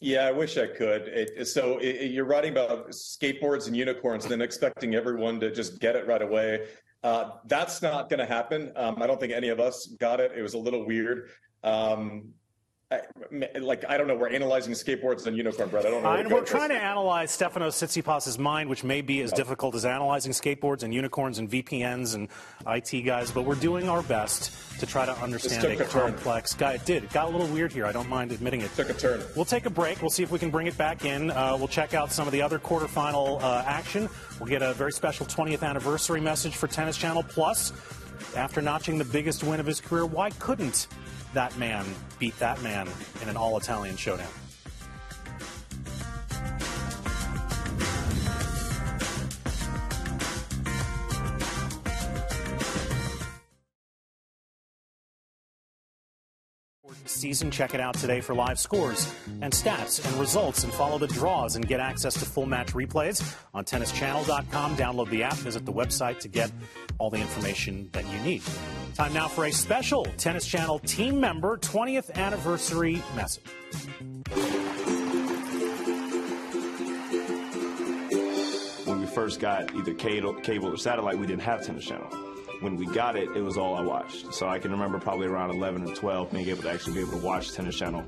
Yeah, 0.01 0.25
I 0.25 0.31
wish 0.31 0.57
I 0.57 0.67
could. 0.67 1.03
It, 1.03 1.47
so 1.47 1.77
it, 1.77 2.11
you're 2.11 2.25
writing 2.25 2.51
about 2.51 2.89
skateboards 2.89 3.67
and 3.67 3.77
unicorns 3.77 4.25
and 4.25 4.31
then 4.31 4.41
expecting 4.41 4.95
everyone 4.95 5.39
to 5.39 5.51
just 5.51 5.79
get 5.79 5.95
it 5.95 6.05
right 6.05 6.21
away. 6.21 6.67
Uh, 7.03 7.31
that's 7.45 7.81
not 7.81 8.09
going 8.09 8.19
to 8.19 8.25
happen. 8.25 8.73
Um, 8.75 9.01
I 9.01 9.07
don't 9.07 9.19
think 9.19 9.31
any 9.31 9.49
of 9.49 9.59
us 9.59 9.87
got 9.99 10.19
it. 10.19 10.31
It 10.35 10.41
was 10.41 10.55
a 10.55 10.57
little 10.57 10.85
weird. 10.85 11.29
Um, 11.63 12.33
like 13.59 13.83
I 13.89 13.97
don't 13.97 14.07
know. 14.07 14.15
We're 14.15 14.29
analyzing 14.29 14.73
skateboards 14.73 15.25
and 15.25 15.35
unicorn 15.35 15.69
bread. 15.69 15.85
I 15.87 15.89
don't 15.89 16.03
know. 16.03 16.11
And 16.11 16.31
we're 16.31 16.45
trying 16.45 16.69
to 16.69 16.75
analyze 16.75 17.35
Stefanos 17.35 17.73
Tsitsipas's 17.73 18.37
mind, 18.37 18.69
which 18.69 18.83
may 18.83 19.01
be 19.01 19.21
as 19.21 19.33
oh. 19.33 19.35
difficult 19.35 19.73
as 19.73 19.85
analyzing 19.85 20.31
skateboards 20.31 20.83
and 20.83 20.93
unicorns 20.93 21.39
and 21.39 21.49
VPNs 21.49 22.13
and 22.13 22.29
IT 22.67 23.01
guys. 23.01 23.31
But 23.31 23.43
we're 23.43 23.55
doing 23.55 23.89
our 23.89 24.03
best 24.03 24.51
to 24.79 24.85
try 24.85 25.05
to 25.05 25.13
understand 25.19 25.65
a, 25.65 25.83
a 25.83 25.85
complex 25.87 26.53
guy. 26.53 26.73
It 26.73 26.85
did. 26.85 27.05
It 27.05 27.11
got 27.11 27.27
a 27.27 27.29
little 27.29 27.47
weird 27.47 27.71
here. 27.71 27.87
I 27.87 27.91
don't 27.91 28.09
mind 28.09 28.31
admitting 28.31 28.61
it. 28.61 28.73
Took 28.75 28.89
a 28.89 28.93
turn. 28.93 29.21
We'll 29.35 29.45
take 29.45 29.65
a 29.65 29.71
break. 29.71 30.01
We'll 30.01 30.11
see 30.11 30.23
if 30.23 30.29
we 30.29 30.37
can 30.37 30.51
bring 30.51 30.67
it 30.67 30.77
back 30.77 31.05
in. 31.05 31.31
Uh, 31.31 31.55
we'll 31.57 31.67
check 31.67 31.95
out 31.95 32.11
some 32.11 32.27
of 32.27 32.33
the 32.33 32.41
other 32.41 32.59
quarterfinal 32.59 33.41
uh, 33.41 33.63
action. 33.65 34.07
We'll 34.39 34.49
get 34.49 34.61
a 34.61 34.73
very 34.73 34.91
special 34.91 35.25
20th 35.25 35.63
anniversary 35.63 36.21
message 36.21 36.55
for 36.55 36.67
Tennis 36.67 36.97
Channel. 36.97 37.23
Plus, 37.23 37.73
after 38.35 38.61
notching 38.61 38.97
the 38.97 39.05
biggest 39.05 39.43
win 39.43 39.59
of 39.59 39.65
his 39.65 39.81
career, 39.81 40.05
why 40.05 40.29
couldn't 40.31 40.87
that 41.35 41.55
man 41.57 41.85
beat 42.17 42.37
that 42.39 42.61
man 42.63 42.87
in 43.21 43.29
an 43.29 43.37
all 43.37 43.57
Italian 43.57 43.95
showdown. 43.95 44.27
Season. 57.15 57.49
Check 57.49 57.73
it 57.73 57.79
out 57.79 57.95
today 57.95 58.21
for 58.21 58.35
live 58.35 58.59
scores 58.59 59.11
and 59.41 59.51
stats 59.51 60.05
and 60.05 60.19
results 60.19 60.63
and 60.63 60.73
follow 60.73 60.97
the 60.97 61.07
draws 61.07 61.55
and 61.55 61.67
get 61.67 61.79
access 61.79 62.13
to 62.15 62.25
full 62.25 62.45
match 62.45 62.73
replays 62.73 63.35
on 63.53 63.65
tennischannel.com. 63.65 64.75
Download 64.75 65.09
the 65.09 65.23
app, 65.23 65.35
visit 65.35 65.65
the 65.65 65.73
website 65.73 66.19
to 66.19 66.27
get 66.27 66.51
all 66.99 67.09
the 67.09 67.17
information 67.17 67.89
that 67.93 68.05
you 68.11 68.19
need. 68.19 68.41
Time 68.95 69.13
now 69.13 69.27
for 69.27 69.45
a 69.45 69.51
special 69.51 70.05
Tennis 70.17 70.45
Channel 70.45 70.79
team 70.79 71.19
member 71.19 71.57
20th 71.57 72.13
anniversary 72.15 73.01
message. 73.15 73.43
When 78.85 79.01
we 79.01 79.07
first 79.07 79.39
got 79.39 79.73
either 79.75 79.93
cable 79.93 80.67
or 80.67 80.77
satellite, 80.77 81.17
we 81.17 81.27
didn't 81.27 81.41
have 81.41 81.65
Tennis 81.65 81.85
Channel 81.85 82.24
when 82.61 82.75
we 82.75 82.85
got 82.87 83.15
it, 83.15 83.29
it 83.35 83.41
was 83.41 83.57
all 83.57 83.75
I 83.75 83.81
watched. 83.81 84.33
So 84.33 84.47
I 84.47 84.59
can 84.59 84.71
remember 84.71 84.99
probably 84.99 85.27
around 85.27 85.51
11 85.51 85.89
or 85.89 85.95
12 85.95 86.31
being 86.31 86.47
able 86.47 86.63
to 86.63 86.69
actually 86.69 86.93
be 86.93 86.99
able 87.01 87.11
to 87.11 87.25
watch 87.25 87.51
Tennis 87.53 87.75
Channel. 87.75 88.03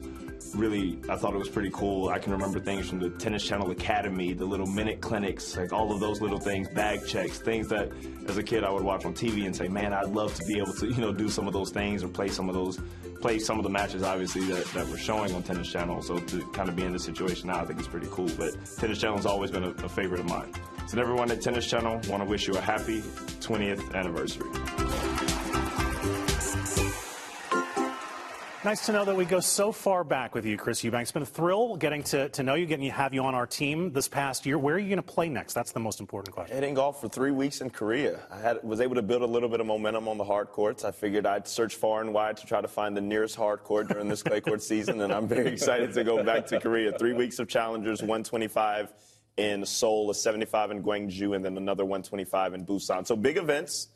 Really, 0.56 1.00
I 1.10 1.16
thought 1.16 1.34
it 1.34 1.38
was 1.38 1.50
pretty 1.50 1.72
cool. 1.72 2.10
I 2.10 2.20
can 2.20 2.32
remember 2.32 2.60
things 2.60 2.88
from 2.88 3.00
the 3.00 3.10
Tennis 3.10 3.44
Channel 3.44 3.72
Academy, 3.72 4.34
the 4.34 4.46
little 4.46 4.68
minute 4.68 5.02
clinics, 5.02 5.58
like 5.58 5.74
all 5.74 5.92
of 5.92 6.00
those 6.00 6.22
little 6.22 6.40
things, 6.40 6.70
bag 6.70 7.06
checks, 7.06 7.40
things 7.40 7.68
that 7.68 7.92
as 8.28 8.38
a 8.38 8.44
kid 8.44 8.64
I 8.64 8.72
would 8.72 8.84
watch 8.84 9.06
on 9.06 9.14
TV 9.14 9.46
and 9.46 9.56
say, 9.56 9.68
man, 9.68 9.94
I'd 9.94 10.10
love 10.10 10.34
to 10.36 10.46
be 10.46 10.58
able 10.58 10.74
to, 10.74 10.88
you 10.88 11.02
know, 11.02 11.12
do 11.12 11.30
some 11.30 11.48
of 11.48 11.54
those 11.54 11.72
things 11.72 12.04
or 12.04 12.08
play 12.08 12.30
some 12.30 12.48
of 12.48 12.56
those, 12.56 12.80
play 13.22 13.40
some 13.40 13.58
of 13.58 13.64
the 13.64 13.70
matches, 13.70 14.04
obviously, 14.04 14.46
that, 14.46 14.66
that 14.68 14.88
we're 14.88 14.98
showing 14.98 15.34
on 15.36 15.44
Tennis 15.44 15.70
Channel. 15.70 16.02
So 16.02 16.20
to 16.20 16.42
kind 16.52 16.70
of 16.70 16.76
be 16.76 16.84
in 16.84 16.94
this 16.94 17.04
situation 17.04 17.48
now, 17.48 17.60
I 17.60 17.66
think 17.66 17.80
it's 17.80 17.88
pretty 17.88 18.08
cool. 18.10 18.30
But 18.38 18.52
Tennis 18.78 19.00
Channel 19.00 19.18
has 19.18 19.26
always 19.26 19.52
been 19.52 19.64
a, 19.64 19.72
a 19.72 19.90
favorite 19.90 20.22
of 20.22 20.30
mine. 20.30 20.54
So 20.88 21.02
everyone 21.02 21.30
at 21.32 21.42
Tennis 21.42 21.70
Channel, 21.70 22.00
want 22.08 22.24
to 22.24 22.30
wish 22.30 22.48
you 22.48 22.54
a 22.54 22.62
happy 22.62 23.02
20th 23.42 23.94
anniversary. 23.94 24.50
Nice 28.64 28.86
to 28.86 28.94
know 28.94 29.04
that 29.04 29.16
we 29.16 29.26
go 29.26 29.42
so 29.42 29.74
far 29.74 30.06
back 30.06 30.34
with 30.34 30.46
you, 30.46 30.56
Chris 30.56 30.82
Eubanks. 30.86 31.10
It's 31.10 31.12
been 31.12 31.24
a 31.24 31.26
thrill 31.26 31.76
getting 31.76 32.04
to, 32.04 32.30
to 32.30 32.42
know 32.42 32.56
you, 32.56 32.66
getting 32.66 32.86
to 32.86 32.92
have 32.94 33.14
you 33.14 33.22
on 33.24 33.36
our 33.36 33.46
team 33.46 33.92
this 33.92 34.08
past 34.08 34.46
year. 34.46 34.58
Where 34.58 34.76
are 34.76 34.80
you 34.80 34.88
going 34.88 34.96
to 34.96 35.04
play 35.04 35.28
next? 35.28 35.54
That's 35.54 35.74
the 35.74 35.80
most 35.82 36.00
important 36.00 36.34
question. 36.34 36.56
Hitting 36.56 36.74
golf 36.74 37.02
for 37.02 37.10
three 37.10 37.32
weeks 37.32 37.60
in 37.60 37.70
Korea. 37.70 38.22
I 38.32 38.40
had, 38.40 38.64
was 38.64 38.80
able 38.80 38.96
to 38.96 39.02
build 39.02 39.24
a 39.24 39.28
little 39.28 39.50
bit 39.50 39.60
of 39.60 39.68
momentum 39.68 40.08
on 40.08 40.18
the 40.18 40.24
hard 40.24 40.48
courts. 40.52 40.86
I 40.86 40.92
figured 40.92 41.26
I'd 41.26 41.50
search 41.50 41.76
far 41.76 42.00
and 42.00 42.14
wide 42.14 42.38
to 42.38 42.46
try 42.46 42.62
to 42.62 42.68
find 42.68 42.96
the 42.96 43.02
nearest 43.02 43.36
hard 43.36 43.64
court 43.64 43.90
during 43.90 44.08
this 44.08 44.24
clay 44.24 44.40
court 44.40 44.64
season, 44.64 45.02
and 45.02 45.12
I'm 45.12 45.28
very 45.28 45.48
excited 45.54 45.94
to 45.94 46.06
go 46.06 46.24
back 46.24 46.48
to 46.48 46.62
Korea. 46.62 46.98
Three 46.98 47.14
weeks 47.14 47.40
of 47.40 47.50
challengers, 47.50 48.02
125 48.02 48.94
in 49.38 49.66
Seoul, 49.66 50.10
a 50.10 50.16
75 50.16 50.72
in 50.72 50.84
Gwangju, 50.84 51.36
and 51.36 51.46
then 51.46 51.58
another 51.58 51.86
125 51.86 52.54
in 52.56 52.66
Busan. 52.66 53.06
So 53.06 53.16
big 53.16 53.38
events. 53.38 53.90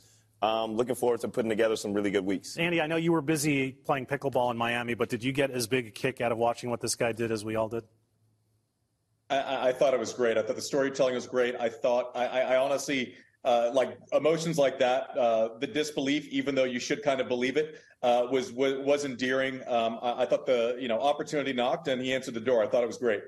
Um, 0.44 0.76
looking 0.76 0.96
forward 0.96 1.20
to 1.22 1.28
putting 1.28 1.50
together 1.50 1.76
some 1.76 1.94
really 1.94 2.10
good 2.10 2.26
weeks. 2.26 2.58
Andy, 2.58 2.82
I 2.82 2.88
know 2.88 2.96
you 2.96 3.12
were 3.12 3.22
busy 3.22 3.74
playing 3.74 4.08
pickleball 4.08 4.50
in 4.50 4.58
Miami, 4.58 4.96
but 4.96 5.08
did 5.08 5.24
you 5.24 5.32
get 5.32 5.52
as 5.52 5.68
big 5.68 5.88
a 5.88 5.92
kick 5.92 6.20
out 6.20 6.32
of 6.32 6.40
watching 6.40 6.72
what 6.72 6.82
this 6.82 6.96
guy 6.96 7.12
did 7.12 7.32
as 7.32 7.46
we 7.46 7.56
all 7.56 7.70
did? 7.70 7.84
I, 9.30 9.70
I 9.70 9.72
thought 9.72 9.94
it 9.94 10.00
was 10.00 10.14
great. 10.14 10.40
I 10.40 10.42
thought 10.42 10.56
the 10.56 10.62
storytelling 10.64 11.14
was 11.14 11.28
great. 11.28 11.56
I 11.60 11.70
thought, 11.70 12.12
I, 12.16 12.26
I 12.26 12.58
honestly, 12.58 13.14
uh, 13.46 13.70
like 13.72 14.00
emotions 14.14 14.58
like 14.58 14.80
that, 14.80 15.16
uh, 15.16 15.60
the 15.60 15.68
disbelief, 15.68 16.28
even 16.30 16.56
though 16.56 16.64
you 16.64 16.80
should 16.80 17.04
kind 17.04 17.22
of 17.22 17.28
believe 17.28 17.56
it, 17.56 17.76
uh, 18.02 18.26
was, 18.32 18.52
was, 18.52 18.80
was 18.80 19.06
endearing. 19.06 19.62
Um, 19.68 20.00
I, 20.02 20.24
I, 20.24 20.26
thought 20.26 20.48
the 20.48 20.76
you 20.80 20.88
know 20.88 21.00
opportunity 21.00 21.54
knocked 21.54 21.88
and 21.88 22.02
he 22.02 22.14
answered 22.14 22.34
the 22.34 22.42
door. 22.42 22.64
I 22.64 22.68
thought 22.68 22.84
it 22.84 22.88
was 22.88 22.98
great. 22.98 23.22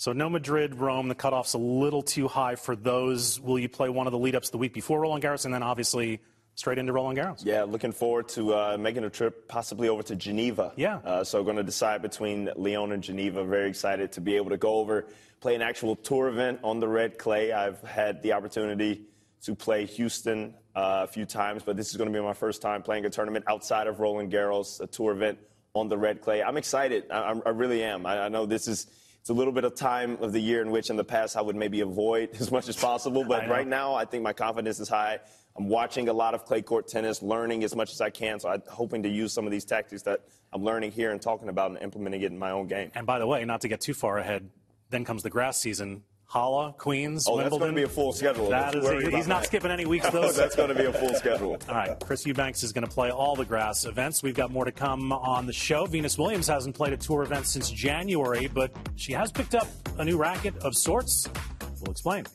So 0.00 0.14
no 0.14 0.30
Madrid, 0.30 0.76
Rome. 0.76 1.08
The 1.08 1.14
cutoff's 1.14 1.52
a 1.52 1.58
little 1.58 2.00
too 2.00 2.26
high 2.26 2.54
for 2.54 2.74
those. 2.74 3.38
Will 3.38 3.58
you 3.58 3.68
play 3.68 3.90
one 3.90 4.06
of 4.06 4.12
the 4.12 4.18
lead 4.18 4.34
ups 4.34 4.48
the 4.48 4.56
week 4.56 4.72
before 4.72 4.98
Roland 4.98 5.22
Garros, 5.22 5.44
and 5.44 5.52
then 5.52 5.62
obviously 5.62 6.22
straight 6.54 6.78
into 6.78 6.94
Roland 6.94 7.18
Garros? 7.18 7.44
Yeah, 7.44 7.64
looking 7.64 7.92
forward 7.92 8.26
to 8.30 8.54
uh, 8.54 8.76
making 8.80 9.04
a 9.04 9.10
trip 9.10 9.46
possibly 9.46 9.90
over 9.90 10.02
to 10.04 10.16
Geneva. 10.16 10.72
Yeah. 10.74 11.00
Uh, 11.04 11.22
so 11.22 11.44
going 11.44 11.56
to 11.56 11.62
decide 11.62 12.00
between 12.00 12.48
Lyon 12.56 12.92
and 12.92 13.02
Geneva. 13.02 13.44
Very 13.44 13.68
excited 13.68 14.12
to 14.12 14.22
be 14.22 14.36
able 14.36 14.48
to 14.48 14.56
go 14.56 14.76
over, 14.76 15.06
play 15.42 15.54
an 15.54 15.60
actual 15.60 15.96
tour 15.96 16.28
event 16.28 16.60
on 16.64 16.80
the 16.80 16.88
red 16.88 17.18
clay. 17.18 17.52
I've 17.52 17.82
had 17.82 18.22
the 18.22 18.32
opportunity 18.32 19.02
to 19.42 19.54
play 19.54 19.84
Houston 19.84 20.54
uh, 20.74 21.04
a 21.04 21.08
few 21.08 21.26
times, 21.26 21.62
but 21.62 21.76
this 21.76 21.90
is 21.90 21.98
going 21.98 22.10
to 22.10 22.18
be 22.18 22.24
my 22.24 22.32
first 22.32 22.62
time 22.62 22.82
playing 22.82 23.04
a 23.04 23.10
tournament 23.10 23.44
outside 23.48 23.86
of 23.86 24.00
Roland 24.00 24.32
Garros, 24.32 24.80
a 24.80 24.86
tour 24.86 25.12
event 25.12 25.40
on 25.74 25.90
the 25.90 25.98
red 25.98 26.22
clay. 26.22 26.42
I'm 26.42 26.56
excited. 26.56 27.04
I, 27.10 27.38
I 27.44 27.50
really 27.50 27.82
am. 27.82 28.06
I, 28.06 28.20
I 28.20 28.28
know 28.30 28.46
this 28.46 28.66
is 28.66 28.86
it's 29.30 29.36
a 29.36 29.38
little 29.38 29.52
bit 29.52 29.62
of 29.62 29.76
time 29.76 30.18
of 30.22 30.32
the 30.32 30.40
year 30.40 30.60
in 30.60 30.72
which 30.72 30.90
in 30.90 30.96
the 30.96 31.04
past 31.04 31.36
I 31.36 31.40
would 31.40 31.54
maybe 31.54 31.82
avoid 31.82 32.30
as 32.40 32.50
much 32.50 32.68
as 32.68 32.74
possible. 32.74 33.24
But 33.24 33.48
right 33.48 33.66
now, 33.66 33.94
I 33.94 34.04
think 34.04 34.24
my 34.24 34.32
confidence 34.32 34.80
is 34.80 34.88
high. 34.88 35.20
I'm 35.56 35.68
watching 35.68 36.08
a 36.08 36.12
lot 36.12 36.34
of 36.34 36.44
clay 36.44 36.62
court 36.62 36.88
tennis, 36.88 37.22
learning 37.22 37.62
as 37.62 37.76
much 37.76 37.92
as 37.92 38.00
I 38.00 38.10
can. 38.10 38.40
So 38.40 38.48
I'm 38.48 38.62
hoping 38.68 39.04
to 39.04 39.08
use 39.08 39.32
some 39.32 39.44
of 39.44 39.52
these 39.52 39.64
tactics 39.64 40.02
that 40.02 40.22
I'm 40.52 40.64
learning 40.64 40.90
here 40.90 41.12
and 41.12 41.22
talking 41.22 41.48
about 41.48 41.70
and 41.70 41.80
implementing 41.80 42.22
it 42.22 42.32
in 42.32 42.40
my 42.40 42.50
own 42.50 42.66
game. 42.66 42.90
And 42.96 43.06
by 43.06 43.20
the 43.20 43.26
way, 43.28 43.44
not 43.44 43.60
to 43.60 43.68
get 43.68 43.80
too 43.80 43.94
far 43.94 44.18
ahead, 44.18 44.50
then 44.90 45.04
comes 45.04 45.22
the 45.22 45.30
grass 45.30 45.58
season. 45.58 46.02
Halle, 46.32 46.72
Queens, 46.78 47.26
oh, 47.26 47.36
Wimbledon. 47.38 47.50
that's 47.50 47.58
going 47.58 47.74
to 47.74 47.76
be 47.76 47.82
a 47.82 47.88
full 47.88 48.12
schedule. 48.12 48.50
That 48.50 48.76
is, 48.76 48.88
he, 48.88 49.10
he's 49.10 49.26
not 49.26 49.40
that. 49.40 49.46
skipping 49.46 49.72
any 49.72 49.84
weeks. 49.84 50.08
though. 50.10 50.30
that's 50.30 50.54
going 50.54 50.68
to 50.68 50.76
be 50.76 50.84
a 50.84 50.92
full 50.92 51.12
schedule. 51.14 51.58
all 51.68 51.74
right, 51.74 51.98
Chris 52.06 52.24
Eubanks 52.24 52.62
is 52.62 52.72
going 52.72 52.86
to 52.86 52.90
play 52.90 53.10
all 53.10 53.34
the 53.34 53.44
grass 53.44 53.84
events. 53.84 54.22
We've 54.22 54.34
got 54.34 54.52
more 54.52 54.64
to 54.64 54.70
come 54.70 55.12
on 55.12 55.46
the 55.46 55.52
show. 55.52 55.86
Venus 55.86 56.16
Williams 56.16 56.46
hasn't 56.46 56.76
played 56.76 56.92
a 56.92 56.96
tour 56.96 57.24
event 57.24 57.46
since 57.46 57.68
January, 57.68 58.46
but 58.46 58.70
she 58.94 59.12
has 59.12 59.32
picked 59.32 59.56
up 59.56 59.66
a 59.98 60.04
new 60.04 60.16
racket 60.16 60.56
of 60.58 60.76
sorts. 60.76 61.28
We'll 61.80 61.90
explain. 61.90 62.26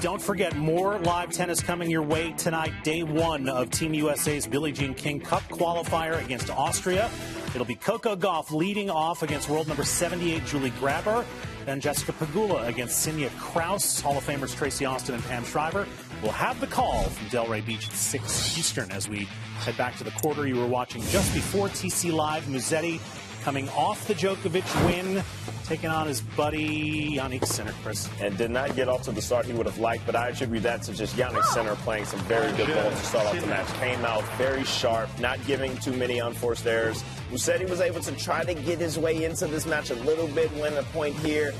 Don't 0.00 0.20
forget 0.20 0.56
more 0.56 0.98
live 1.00 1.30
tennis 1.30 1.62
coming 1.62 1.90
your 1.90 2.02
way 2.02 2.32
tonight. 2.32 2.72
Day 2.84 3.02
one 3.02 3.48
of 3.48 3.70
Team 3.70 3.92
USA's 3.94 4.46
Billie 4.46 4.72
Jean 4.72 4.94
King 4.94 5.20
Cup 5.20 5.42
qualifier 5.44 6.22
against 6.24 6.50
Austria. 6.50 7.10
It'll 7.54 7.66
be 7.66 7.74
Coco 7.74 8.16
Gauff 8.16 8.50
leading 8.50 8.88
off 8.88 9.22
against 9.22 9.48
world 9.48 9.68
number 9.68 9.84
78 9.84 10.44
Julie 10.46 10.70
Grabher. 10.72 11.24
Then 11.66 11.80
Jessica 11.80 12.12
Pegula 12.12 12.66
against 12.66 13.06
Sinja 13.06 13.30
Kraus. 13.38 14.00
Hall 14.00 14.18
of 14.18 14.26
Famers 14.26 14.56
Tracy 14.56 14.84
Austin 14.84 15.14
and 15.14 15.24
Pam 15.24 15.44
Shriver 15.44 15.86
will 16.22 16.32
have 16.32 16.60
the 16.60 16.66
call 16.66 17.04
from 17.04 17.26
Delray 17.28 17.64
Beach 17.64 17.88
at 17.88 17.94
6 17.94 18.58
Eastern 18.58 18.90
as 18.90 19.08
we 19.08 19.28
head 19.58 19.76
back 19.76 19.96
to 19.96 20.04
the 20.04 20.10
quarter 20.12 20.46
you 20.46 20.56
were 20.56 20.66
watching 20.66 21.02
just 21.04 21.32
before 21.34 21.68
TC 21.68 22.12
Live. 22.12 22.44
Musetti 22.44 23.00
coming 23.44 23.68
off 23.70 24.08
the 24.08 24.14
Djokovic 24.14 24.86
win, 24.86 25.22
taking 25.66 25.90
on 25.90 26.06
his 26.06 26.22
buddy 26.22 27.16
Jannik 27.16 27.44
Sinner, 27.44 27.74
Chris. 27.82 28.08
And 28.20 28.36
did 28.38 28.50
not 28.50 28.74
get 28.74 28.88
off 28.88 29.02
to 29.02 29.12
the 29.12 29.20
start 29.20 29.44
he 29.44 29.52
would 29.52 29.66
have 29.66 29.78
liked, 29.78 30.06
but 30.06 30.16
I 30.16 30.28
attribute 30.28 30.62
that 30.62 30.82
to 30.84 30.94
just 30.94 31.14
Jannik 31.14 31.42
oh. 31.44 31.54
Sinner 31.54 31.74
playing 31.76 32.06
some 32.06 32.20
very 32.20 32.50
good 32.56 32.74
balls 32.74 32.98
to 32.98 33.06
start 33.06 33.26
off 33.26 33.38
the 33.38 33.46
match. 33.46 33.68
Came 33.74 34.02
out 34.06 34.24
very 34.38 34.64
sharp, 34.64 35.10
not 35.20 35.44
giving 35.46 35.76
too 35.76 35.92
many 35.92 36.20
unforced 36.20 36.66
errors. 36.66 37.04
Musetti 37.30 37.68
was 37.68 37.82
able 37.82 38.00
to 38.00 38.12
try 38.12 38.44
to 38.44 38.54
get 38.54 38.78
his 38.78 38.98
way 38.98 39.24
into 39.24 39.46
this 39.46 39.66
match 39.66 39.90
a 39.90 39.96
little 39.96 40.28
bit, 40.28 40.50
win 40.54 40.72
a 40.78 40.82
point 40.84 41.14
here, 41.16 41.52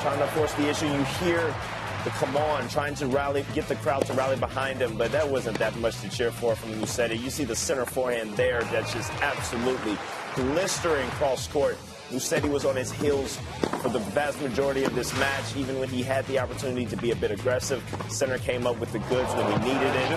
trying 0.00 0.18
to 0.18 0.26
force 0.28 0.52
the 0.54 0.68
issue. 0.68 0.86
You 0.86 1.04
hear 1.22 1.54
the 2.02 2.10
come 2.10 2.36
on, 2.36 2.68
trying 2.68 2.94
to 2.96 3.06
rally, 3.06 3.44
get 3.54 3.68
the 3.68 3.76
crowd 3.76 4.04
to 4.06 4.12
rally 4.14 4.36
behind 4.36 4.80
him, 4.80 4.96
but 4.96 5.12
that 5.12 5.28
wasn't 5.28 5.58
that 5.58 5.76
much 5.76 6.00
to 6.00 6.08
cheer 6.08 6.32
for 6.32 6.56
from 6.56 6.72
Musetti. 6.72 7.20
You 7.20 7.30
see 7.30 7.44
the 7.44 7.56
Sinner 7.56 7.84
forehand 7.84 8.32
there 8.36 8.62
that's 8.64 8.92
just 8.92 9.12
absolutely 9.22 9.96
blistering 10.38 11.08
cross 11.10 11.48
court. 11.48 11.76
Musetti 12.10 12.48
was 12.48 12.64
on 12.64 12.74
his 12.74 12.90
heels 12.90 13.36
for 13.82 13.90
the 13.90 13.98
vast 13.98 14.40
majority 14.40 14.84
of 14.84 14.94
this 14.94 15.12
match, 15.18 15.56
even 15.56 15.78
when 15.78 15.90
he 15.90 16.02
had 16.02 16.24
the 16.26 16.38
opportunity 16.38 16.86
to 16.86 16.96
be 16.96 17.10
a 17.10 17.16
bit 17.16 17.30
aggressive. 17.30 17.82
Sinner 18.08 18.38
came 18.38 18.66
up 18.66 18.78
with 18.78 18.90
the 18.92 18.98
goods 19.00 19.30
when 19.34 19.46
he 19.52 19.68
needed 19.68 19.94
it. 19.94 20.08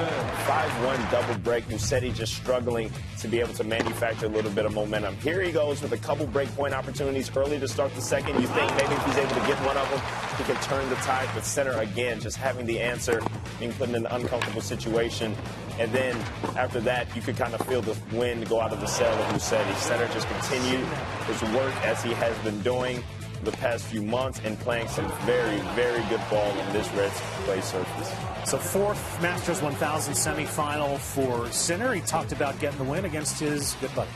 5-1 0.46 1.12
double 1.12 1.38
break. 1.40 1.66
Musetti 1.66 2.14
just 2.14 2.34
struggling 2.34 2.90
to 3.20 3.28
be 3.28 3.42
able 3.42 3.54
to 3.56 3.66
manufacture 3.66 4.28
a 4.28 4.30
little 4.30 4.52
bit 4.52 4.66
of 4.66 4.74
momentum. 4.74 5.18
Here 5.18 5.42
he 5.42 5.52
goes 5.52 5.82
with 5.82 5.92
a 5.92 5.98
couple 5.98 6.26
break 6.28 6.48
point 6.56 6.74
opportunities 6.74 7.30
early 7.36 7.60
to 7.60 7.68
start 7.68 7.94
the 7.94 8.02
second. 8.02 8.40
You 8.40 8.48
think 8.48 8.72
maybe 8.78 8.94
if 8.94 9.06
he's 9.06 9.18
able 9.18 9.36
to 9.36 9.48
get 9.48 9.58
one 9.66 9.76
of 9.76 9.90
them, 9.90 10.00
he 10.38 10.44
can 10.46 10.64
turn 10.64 10.88
the 10.90 10.96
tide. 10.98 11.30
But 11.34 11.44
Sinner, 11.44 11.78
again, 11.80 12.22
just 12.22 12.38
having 12.38 12.66
the 12.66 12.80
answer, 12.80 13.22
being 13.60 13.74
put 13.74 13.90
in 13.90 13.96
an 13.96 14.06
uncomfortable 14.06 14.62
situation. 14.62 15.36
And 15.80 15.92
then 15.92 16.16
after 16.58 16.80
that, 16.82 17.14
you 17.16 17.22
could 17.22 17.38
kind 17.38 17.54
of 17.54 17.66
feel 17.68 17.82
the 17.82 17.98
wind 18.14 18.48
go 18.50 18.62
out 18.62 18.74
of 18.74 18.82
the 18.82 18.88
sail 18.88 19.14
of 19.14 19.26
Musetti. 19.34 19.76
Sinner 19.76 20.08
just 20.08 20.28
continued 20.28 20.86
his 21.28 21.42
work 21.54 21.74
as 21.84 22.04
he 22.04 22.14
has 22.14 22.38
been 22.40 22.60
doing 22.62 23.04
the 23.44 23.52
past 23.54 23.86
few 23.86 24.02
months 24.02 24.40
and 24.44 24.60
playing 24.60 24.88
some 24.88 25.10
very, 25.26 25.60
very 25.74 26.04
good 26.10 26.22
ball 26.30 26.52
on 26.52 26.74
this 26.74 26.88
red 26.94 27.12
clay 27.46 27.62
surface. 27.62 28.12
So 28.46 28.58
fourth 28.58 29.22
Masters 29.22 29.62
1000 29.62 30.14
semifinal 30.14 30.98
for 30.98 31.50
Sinner. 31.52 31.94
He 31.94 32.02
talked 32.02 32.32
about 32.32 32.60
getting 32.60 32.78
the 32.78 32.84
win 32.84 33.06
against 33.06 33.40
his 33.40 33.76
good 33.82 33.94
buddy. 33.96 34.10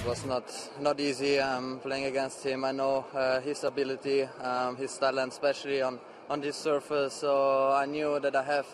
It 0.00 0.06
was 0.06 0.24
not 0.24 0.44
not 0.80 0.98
easy 1.00 1.38
um, 1.38 1.80
playing 1.82 2.06
against 2.06 2.44
him. 2.44 2.64
I 2.64 2.72
know 2.72 3.04
uh, 3.14 3.40
his 3.40 3.64
ability, 3.64 4.22
um, 4.22 4.76
his 4.76 4.96
talent, 4.96 5.32
especially 5.32 5.82
on 5.82 5.98
on 6.30 6.40
this 6.40 6.56
surface. 6.56 7.14
So 7.14 7.72
I 7.72 7.84
knew 7.86 8.18
that 8.20 8.34
I 8.34 8.42
have 8.42 8.66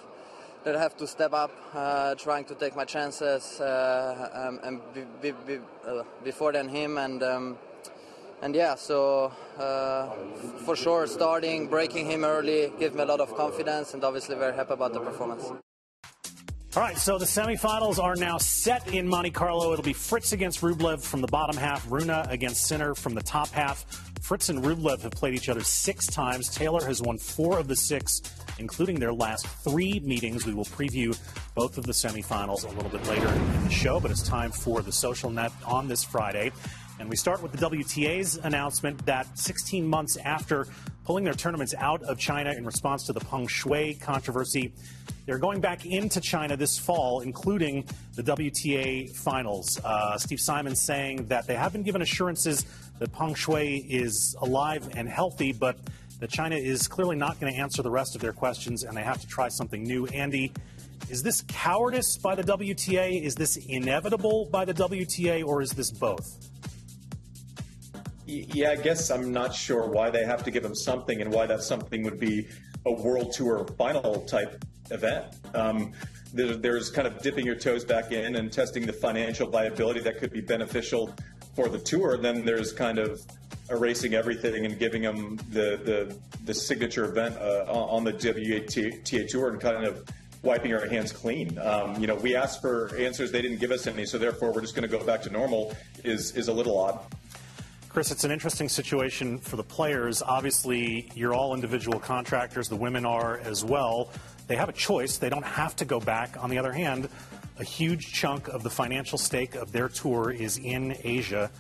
that 0.65 0.75
I 0.75 0.81
have 0.81 0.97
to 0.97 1.07
step 1.07 1.33
up, 1.33 1.51
uh, 1.75 2.15
trying 2.15 2.45
to 2.47 2.55
take 2.55 2.75
my 2.75 2.85
chances, 2.85 3.61
uh, 3.61 4.31
um, 4.33 4.61
and 4.63 4.81
be, 4.95 5.05
be, 5.21 5.33
be, 5.47 5.59
uh, 5.87 6.03
before 6.25 6.53
than 6.53 6.69
him, 6.69 6.99
and 6.99 7.23
um, 7.23 7.59
and 8.43 8.55
yeah, 8.55 8.75
so 8.75 9.33
uh, 9.59 10.09
for 10.65 10.77
sure, 10.77 11.07
starting 11.07 11.69
breaking 11.69 12.07
him 12.07 12.25
early 12.25 12.73
gave 12.79 12.95
me 12.95 13.03
a 13.03 13.07
lot 13.07 13.21
of 13.21 13.35
confidence, 13.37 13.95
and 13.95 14.03
obviously 14.05 14.37
very 14.37 14.55
happy 14.55 14.73
about 14.73 14.93
the 14.93 15.01
performance. 15.01 15.45
All 16.77 16.83
right, 16.83 16.99
so 16.99 17.19
the 17.19 17.25
semifinals 17.25 18.03
are 18.03 18.17
now 18.17 18.37
set 18.39 18.93
in 18.93 19.07
Monte 19.07 19.31
Carlo. 19.31 19.73
It'll 19.73 19.85
be 19.85 19.93
Fritz 19.93 20.33
against 20.33 20.61
Rublev 20.61 21.03
from 21.03 21.21
the 21.21 21.29
bottom 21.29 21.57
half, 21.57 21.89
Rune 21.89 22.11
against 22.11 22.67
Sinner 22.67 22.95
from 22.95 23.15
the 23.15 23.23
top 23.23 23.49
half. 23.51 24.13
Fritz 24.25 24.49
and 24.49 24.65
Rublev 24.65 25.03
have 25.03 25.13
played 25.13 25.35
each 25.35 25.51
other 25.51 25.63
six 25.63 26.07
times. 26.07 26.49
Taylor 26.49 26.83
has 26.87 27.03
won 27.03 27.19
four 27.19 27.59
of 27.59 27.69
the 27.69 27.77
six, 27.77 28.23
including 28.59 28.99
their 28.99 29.13
last 29.13 29.47
three 29.47 30.01
meetings. 30.01 30.47
We 30.47 30.55
will 30.55 30.65
preview 30.65 31.15
both 31.55 31.77
of 31.77 31.85
the 31.85 31.93
semifinals 31.93 32.65
a 32.65 32.69
little 32.69 32.89
bit 32.89 33.07
later 33.07 33.29
in 33.29 33.65
the 33.65 33.69
show, 33.69 34.01
but 34.01 34.11
it's 34.11 34.23
time 34.23 34.51
for 34.51 34.81
the 34.81 34.93
social 34.93 35.29
net 35.29 35.53
on 35.67 35.89
this 35.89 36.03
Friday. 36.03 36.53
And 36.99 37.11
we 37.11 37.17
start 37.17 37.43
with 37.43 37.53
the 37.53 37.59
WTA's 37.59 38.37
announcement 38.37 39.05
that 39.05 39.39
16 39.39 39.87
months 39.87 40.17
after 40.17 40.69
pulling 41.05 41.25
their 41.25 41.35
tournaments 41.35 41.75
out 41.77 42.03
of 42.05 42.19
China 42.19 42.53
in 42.53 42.65
response 42.65 43.05
to 43.05 43.13
the 43.13 43.21
Peng 43.21 43.47
Shuai 43.47 44.01
controversy, 44.01 44.73
they're 45.27 45.39
going 45.39 45.61
back 45.61 45.85
into 45.85 46.21
China 46.21 46.57
this 46.57 46.79
fall, 46.79 47.21
including 47.21 47.85
the 48.15 48.23
WTA 48.23 49.15
finals. 49.15 49.79
Uh, 49.85 50.17
Steve 50.17 50.41
Simon 50.41 50.75
saying 50.77 51.27
that 51.27 51.47
they 51.47 51.57
have 51.57 51.73
been 51.73 51.83
given 51.83 52.01
assurances 52.01 52.65
that 52.99 53.13
Peng 53.13 53.35
Shuai 53.35 53.85
is 53.89 54.37
alive 54.41 54.89
and 54.97 55.09
healthy, 55.09 55.53
but 55.53 55.79
that 56.21 56.31
China 56.31 56.57
is 56.57 56.89
clearly 56.89 57.17
not 57.17 57.41
going 57.41 57.53
to 57.53 57.59
answer 57.59 57.83
the 57.83 57.91
rest 57.91 58.15
of 58.15 58.21
their 58.21 58.33
questions 58.33 58.85
and 58.85 58.97
they 58.97 59.03
have 59.03 59.21
to 59.21 59.27
try 59.27 59.49
something 59.49 59.83
new. 59.83 60.07
Andy, 60.07 60.53
is 61.11 61.23
this 61.23 61.45
cowardice 61.49 62.17
by 62.17 62.35
the 62.35 62.43
WTA? 62.43 63.23
Is 63.23 63.35
this 63.35 63.57
inevitable 63.57 64.47
by 64.47 64.65
the 64.65 64.73
WTA, 64.73 65.45
or 65.45 65.61
is 65.61 65.73
this 65.73 65.91
both? 65.91 66.51
Yeah, 68.27 68.71
I 68.71 68.77
guess 68.77 69.11
I'm 69.11 69.33
not 69.33 69.55
sure 69.55 69.87
why 69.87 70.09
they 70.11 70.25
have 70.25 70.43
to 70.45 70.51
give 70.51 70.65
him 70.65 70.75
something 70.75 71.21
and 71.21 71.31
why 71.31 71.47
that 71.47 71.63
something 71.63 72.03
would 72.05 72.19
be 72.19 72.49
a 72.87 72.93
world 72.93 73.33
tour 73.33 73.67
final 73.77 74.23
type 74.23 74.65
event. 74.91 75.27
Um, 75.55 75.93
there, 76.33 76.57
there's 76.57 76.91
kind 76.91 77.07
of 77.07 77.21
dipping 77.21 77.45
your 77.45 77.55
toes 77.55 77.85
back 77.85 78.13
in 78.13 78.37
and 78.37 78.51
testing 78.51 78.87
the 78.87 78.93
financial 78.93 79.49
viability 79.49 80.01
that 80.01 80.19
could 80.19 80.33
be 80.33 80.41
beneficial 80.41 81.15
for 81.55 81.69
the 81.69 81.79
tour. 81.79 82.17
Then 82.17 82.45
there's 82.45 82.73
kind 82.73 82.99
of 82.99 83.23
erasing 83.71 84.15
everything 84.15 84.67
and 84.67 84.79
giving 84.79 85.03
them 85.03 85.37
the 85.51 85.81
the, 85.85 86.17
the 86.45 86.55
signature 86.55 87.05
event 87.05 87.37
uh, 87.37 87.65
on 87.69 88.05
the 88.05 88.13
WTA 88.13 89.29
tour 89.29 89.51
and 89.51 89.61
kind 89.61 89.85
of 89.85 90.05
wiping 90.43 90.75
our 90.75 90.87
hands 90.87 91.11
clean. 91.11 91.59
Um, 91.59 91.99
you 92.01 92.07
know, 92.07 92.17
we 92.17 92.37
asked 92.37 92.61
for 92.61 92.95
answers, 92.97 93.33
they 93.33 93.41
didn't 93.41 93.59
give 93.59 93.71
us 93.71 93.87
any, 93.87 94.05
so 94.05 94.19
therefore 94.19 94.53
we're 94.53 94.61
just 94.61 94.75
going 94.75 94.89
to 94.89 94.99
go 94.99 95.03
back 95.05 95.23
to 95.23 95.31
normal. 95.31 95.75
Is 96.05 96.33
is 96.37 96.49
a 96.49 96.53
little 96.53 96.79
odd. 96.79 97.01
Chris, 97.89 98.11
it's 98.11 98.25
an 98.25 98.33
interesting 98.33 98.69
situation 98.69 99.39
for 99.39 99.55
the 99.55 99.63
players. 99.63 100.21
Obviously, 100.21 101.09
you're 101.15 101.33
all 101.33 101.55
individual 101.55 102.01
contractors. 102.01 102.69
The 102.69 102.77
women 102.77 103.07
are 103.07 103.39
as 103.39 103.65
well. 103.65 104.11
They 104.49 104.57
have 104.57 104.69
a 104.69 104.73
choice. 104.73 105.17
They 105.19 105.29
don't 105.29 105.45
have 105.45 105.77
to 105.77 105.85
go 105.85 106.01
back. 106.01 106.37
On 106.43 106.51
the 106.51 106.59
other 106.59 106.73
hand, 106.73 107.09
a 107.59 107.65
huge 107.65 108.13
chunk 108.13 108.49
of 108.49 108.63
the 108.63 108.71
financial 108.71 109.19
stake 109.19 109.55
of 109.55 109.73
their 109.73 109.89
tour 109.89 110.31
is 110.31 110.59
in 110.59 110.97
Asia. 111.05 111.51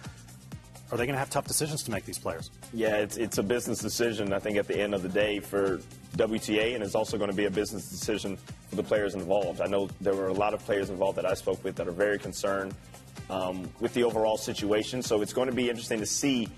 Are 0.90 0.98
they 0.98 1.06
going 1.06 1.14
to 1.14 1.18
have 1.18 1.30
tough 1.30 1.46
decisions 1.46 1.82
to 1.84 1.90
make 1.90 2.04
these 2.04 2.18
players? 2.18 2.50
Yeah, 2.72 2.96
it's, 2.96 3.16
it's 3.16 3.38
a 3.38 3.42
business 3.42 3.78
decision, 3.78 4.32
I 4.32 4.38
think, 4.38 4.56
at 4.56 4.66
the 4.66 4.78
end 4.78 4.94
of 4.94 5.02
the 5.02 5.08
day 5.08 5.40
for 5.40 5.80
WTA, 6.16 6.74
and 6.74 6.84
it's 6.84 6.94
also 6.94 7.16
going 7.16 7.30
to 7.30 7.36
be 7.36 7.46
a 7.46 7.50
business 7.50 7.88
decision 7.88 8.36
for 8.68 8.76
the 8.76 8.82
players 8.82 9.14
involved. 9.14 9.60
I 9.60 9.66
know 9.66 9.88
there 10.00 10.14
were 10.14 10.28
a 10.28 10.32
lot 10.32 10.54
of 10.54 10.60
players 10.64 10.90
involved 10.90 11.18
that 11.18 11.26
I 11.26 11.34
spoke 11.34 11.62
with 11.64 11.76
that 11.76 11.88
are 11.88 11.92
very 11.92 12.18
concerned 12.18 12.74
um, 13.30 13.68
with 13.80 13.94
the 13.94 14.04
overall 14.04 14.36
situation. 14.36 15.02
So 15.02 15.22
it's 15.22 15.32
going 15.32 15.48
to 15.48 15.54
be 15.54 15.70
interesting 15.70 16.00
to 16.00 16.06
see 16.06 16.48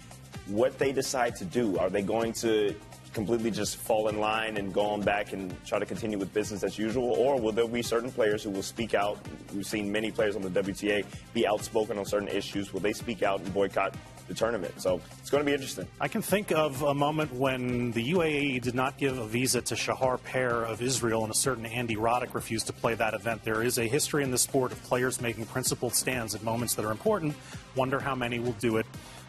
what 0.47 0.79
they 0.79 0.93
decide 0.93 1.37
to 1.37 1.45
do. 1.45 1.79
Are 1.79 1.91
they 1.91 2.03
going 2.03 2.33
to 2.35 2.75
completely 3.17 3.51
just 3.51 3.79
fall 3.79 4.09
in 4.09 4.21
line 4.21 4.59
and 4.59 4.75
go 4.75 4.83
on 4.83 5.01
back 5.01 5.33
and 5.33 5.43
try 5.65 5.79
to 5.79 5.87
continue 5.87 6.19
with 6.19 6.35
business 6.35 6.63
as 6.63 6.79
usual? 6.79 7.13
Or 7.15 7.41
will 7.41 7.51
there 7.51 7.67
be 7.67 7.81
certain 7.81 8.13
players 8.13 8.43
who 8.43 8.51
will 8.51 8.63
speak 8.63 8.93
out? 8.93 9.17
We've 9.55 9.67
seen 9.67 9.91
many 9.91 10.11
players 10.11 10.37
on 10.37 10.43
the 10.43 10.51
WTA 10.51 11.03
be 11.33 11.47
outspoken 11.47 11.97
on 11.97 12.05
certain 12.05 12.29
issues. 12.29 12.75
Will 12.75 12.81
they 12.81 12.93
speak 12.93 13.23
out 13.23 13.41
and 13.41 13.55
boycott 13.55 13.95
the 14.29 14.35
tournament? 14.35 14.79
So 14.83 15.01
it's 15.19 15.31
going 15.31 15.43
to 15.43 15.47
be 15.47 15.55
interesting. 15.55 15.87
I 15.99 16.09
can 16.09 16.21
think 16.21 16.53
of 16.53 16.83
a 16.83 16.93
moment 16.93 17.33
when 17.33 17.91
the 17.93 18.13
UAE 18.13 18.61
did 18.61 18.75
not 18.75 18.99
give 18.99 19.17
a 19.17 19.27
visa 19.27 19.63
to 19.63 19.75
Shahar 19.75 20.19
Peer 20.19 20.51
of 20.51 20.83
Israel 20.83 21.23
and 21.23 21.33
a 21.33 21.37
certain 21.37 21.65
Andy 21.65 21.97
Roddick 21.97 22.35
refused 22.35 22.67
to 22.67 22.75
play 22.75 22.93
that 22.97 23.15
event. 23.15 23.45
There 23.45 23.63
is 23.63 23.79
a 23.79 23.89
history 23.89 24.25
in 24.25 24.31
the 24.31 24.37
sport 24.37 24.73
of 24.73 24.83
players 24.83 25.23
making 25.23 25.47
principled 25.47 25.95
stands 25.95 26.35
at 26.35 26.43
moments 26.43 26.75
that 26.75 26.85
are 26.85 26.93
important. 26.93 27.35
Wonder 27.77 27.99
how 27.99 28.15
many 28.15 28.41
will 28.41 28.59
do 28.61 28.77
it 28.77 28.85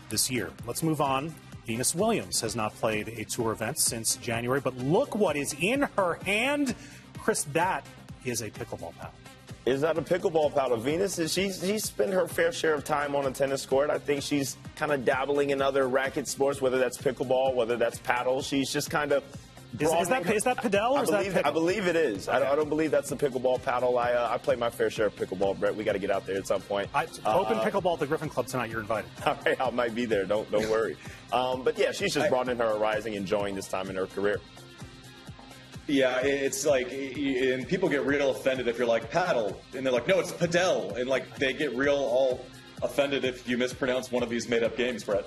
this 0.10 0.30
year. 0.30 0.52
Let's 0.65 0.84
move 0.84 1.00
on 1.00 1.34
Venus 1.67 1.93
Williams 1.93 2.39
has 2.39 2.56
not 2.56 2.73
played 2.75 3.10
a 3.10 3.25
tour 3.25 3.51
event 3.51 3.77
since 3.77 4.15
January, 4.15 4.62
but 4.62 4.77
look 4.77 5.17
what 5.17 5.36
is 5.36 5.53
in 5.60 5.82
her 5.97 6.13
hand. 6.25 6.73
Chris, 7.17 7.43
that 7.51 7.86
is 8.23 8.41
a 8.41 8.49
pickleball 8.49 8.95
paddle. 8.95 9.12
Is 9.65 9.82
that 9.82 9.97
a 9.97 10.01
pickleball 10.01 10.56
paddle? 10.56 10.77
Venus, 10.77 11.17
she's, 11.30 11.60
she's 11.60 11.84
spent 11.84 12.13
her 12.13 12.25
fair 12.25 12.53
share 12.53 12.73
of 12.73 12.86
time 12.86 13.17
on 13.17 13.25
a 13.25 13.32
tennis 13.32 13.65
court. 13.65 13.89
I 13.89 13.99
think 13.99 14.23
she's 14.23 14.56
kind 14.77 14.93
of 14.93 15.03
dabbling 15.03 15.49
in 15.49 15.62
other 15.62 15.89
racket 15.89 16.30
sports, 16.30 16.62
whether 16.62 16.77
that's 16.77 16.97
pickleball, 16.97 17.53
whether 17.53 17.75
that's 17.75 17.99
paddle. 17.99 18.41
She's 18.41 18.71
just 18.71 18.89
kind 18.89 19.12
of 19.12 19.25
is, 19.80 19.92
is, 19.94 20.08
that 20.10 20.34
is 20.34 20.44
that 20.44 20.58
padel 20.58 20.92
or 20.92 21.00
I 21.00 21.02
is 21.04 21.10
believe, 21.10 21.34
that 21.34 21.46
I 21.46 21.52
believe 21.52 21.88
it 21.88 21.96
is. 21.96 22.28
Okay. 22.28 22.38
I, 22.38 22.40
don't, 22.40 22.48
I, 22.50 22.56
don't, 22.56 22.70
believe 22.70 22.92
that's 22.92 23.10
the 23.10 23.16
pickleball 23.16 23.62
paddle. 23.62 23.98
I 23.98 24.13
uh, 24.13 24.30
I 24.32 24.38
play 24.38 24.56
my 24.56 24.70
fair 24.70 24.90
share 24.90 25.08
of 25.08 25.16
pickleball, 25.16 25.60
Brett. 25.60 25.76
We 25.76 25.84
got 25.84 25.94
to 25.94 26.00
get 26.00 26.12
out 26.12 26.26
there 26.26 26.38
at 26.38 26.48
some 26.48 26.62
point. 26.62 26.90
I, 26.94 27.06
uh, 27.26 27.40
open 27.40 27.58
pickleball 27.60 27.94
at 27.94 28.00
the 28.00 28.08
Griffin 28.08 28.30
Club 28.30 28.48
tonight. 28.48 28.70
You're 28.70 28.82
invited. 28.82 29.10
All 29.26 29.38
right, 29.46 29.60
I 29.60 29.70
might 29.72 29.96
be 29.96 30.06
there. 30.06 30.26
Don't 30.26 30.50
don't 30.52 30.70
worry. 30.70 30.98
um, 31.32 31.63
but 31.63 31.78
yeah, 31.78 31.92
she's 31.92 32.13
just 32.13 32.30
brought 32.30 32.50
in 32.50 32.58
her 32.58 32.78
rising, 32.78 33.13
enjoying 33.13 33.56
this 33.56 33.68
time 33.68 33.90
in 33.90 33.96
her 33.96 34.08
career. 34.08 34.40
Yeah, 35.88 36.20
it's 36.22 36.66
like, 36.66 36.92
and 36.92 37.66
people 37.66 37.88
get 37.88 38.06
real 38.06 38.32
offended 38.32 38.68
if 38.68 38.78
you're 38.78 38.88
like 38.88 39.10
paddle, 39.10 39.62
and 39.74 39.86
they're 39.86 39.94
like, 39.94 40.08
no, 40.08 40.20
it's 40.20 40.34
padel, 40.34 40.98
and 40.98 41.10
like 41.10 41.38
they 41.38 41.54
get 41.54 41.74
real 41.76 41.96
all 41.96 42.46
offended 42.82 43.24
if 43.24 43.48
you 43.48 43.58
mispronounce 43.58 44.12
one 44.12 44.22
of 44.22 44.30
these 44.30 44.50
made 44.50 44.63
up 44.63 44.76
games, 44.76 45.04
Brett. 45.04 45.26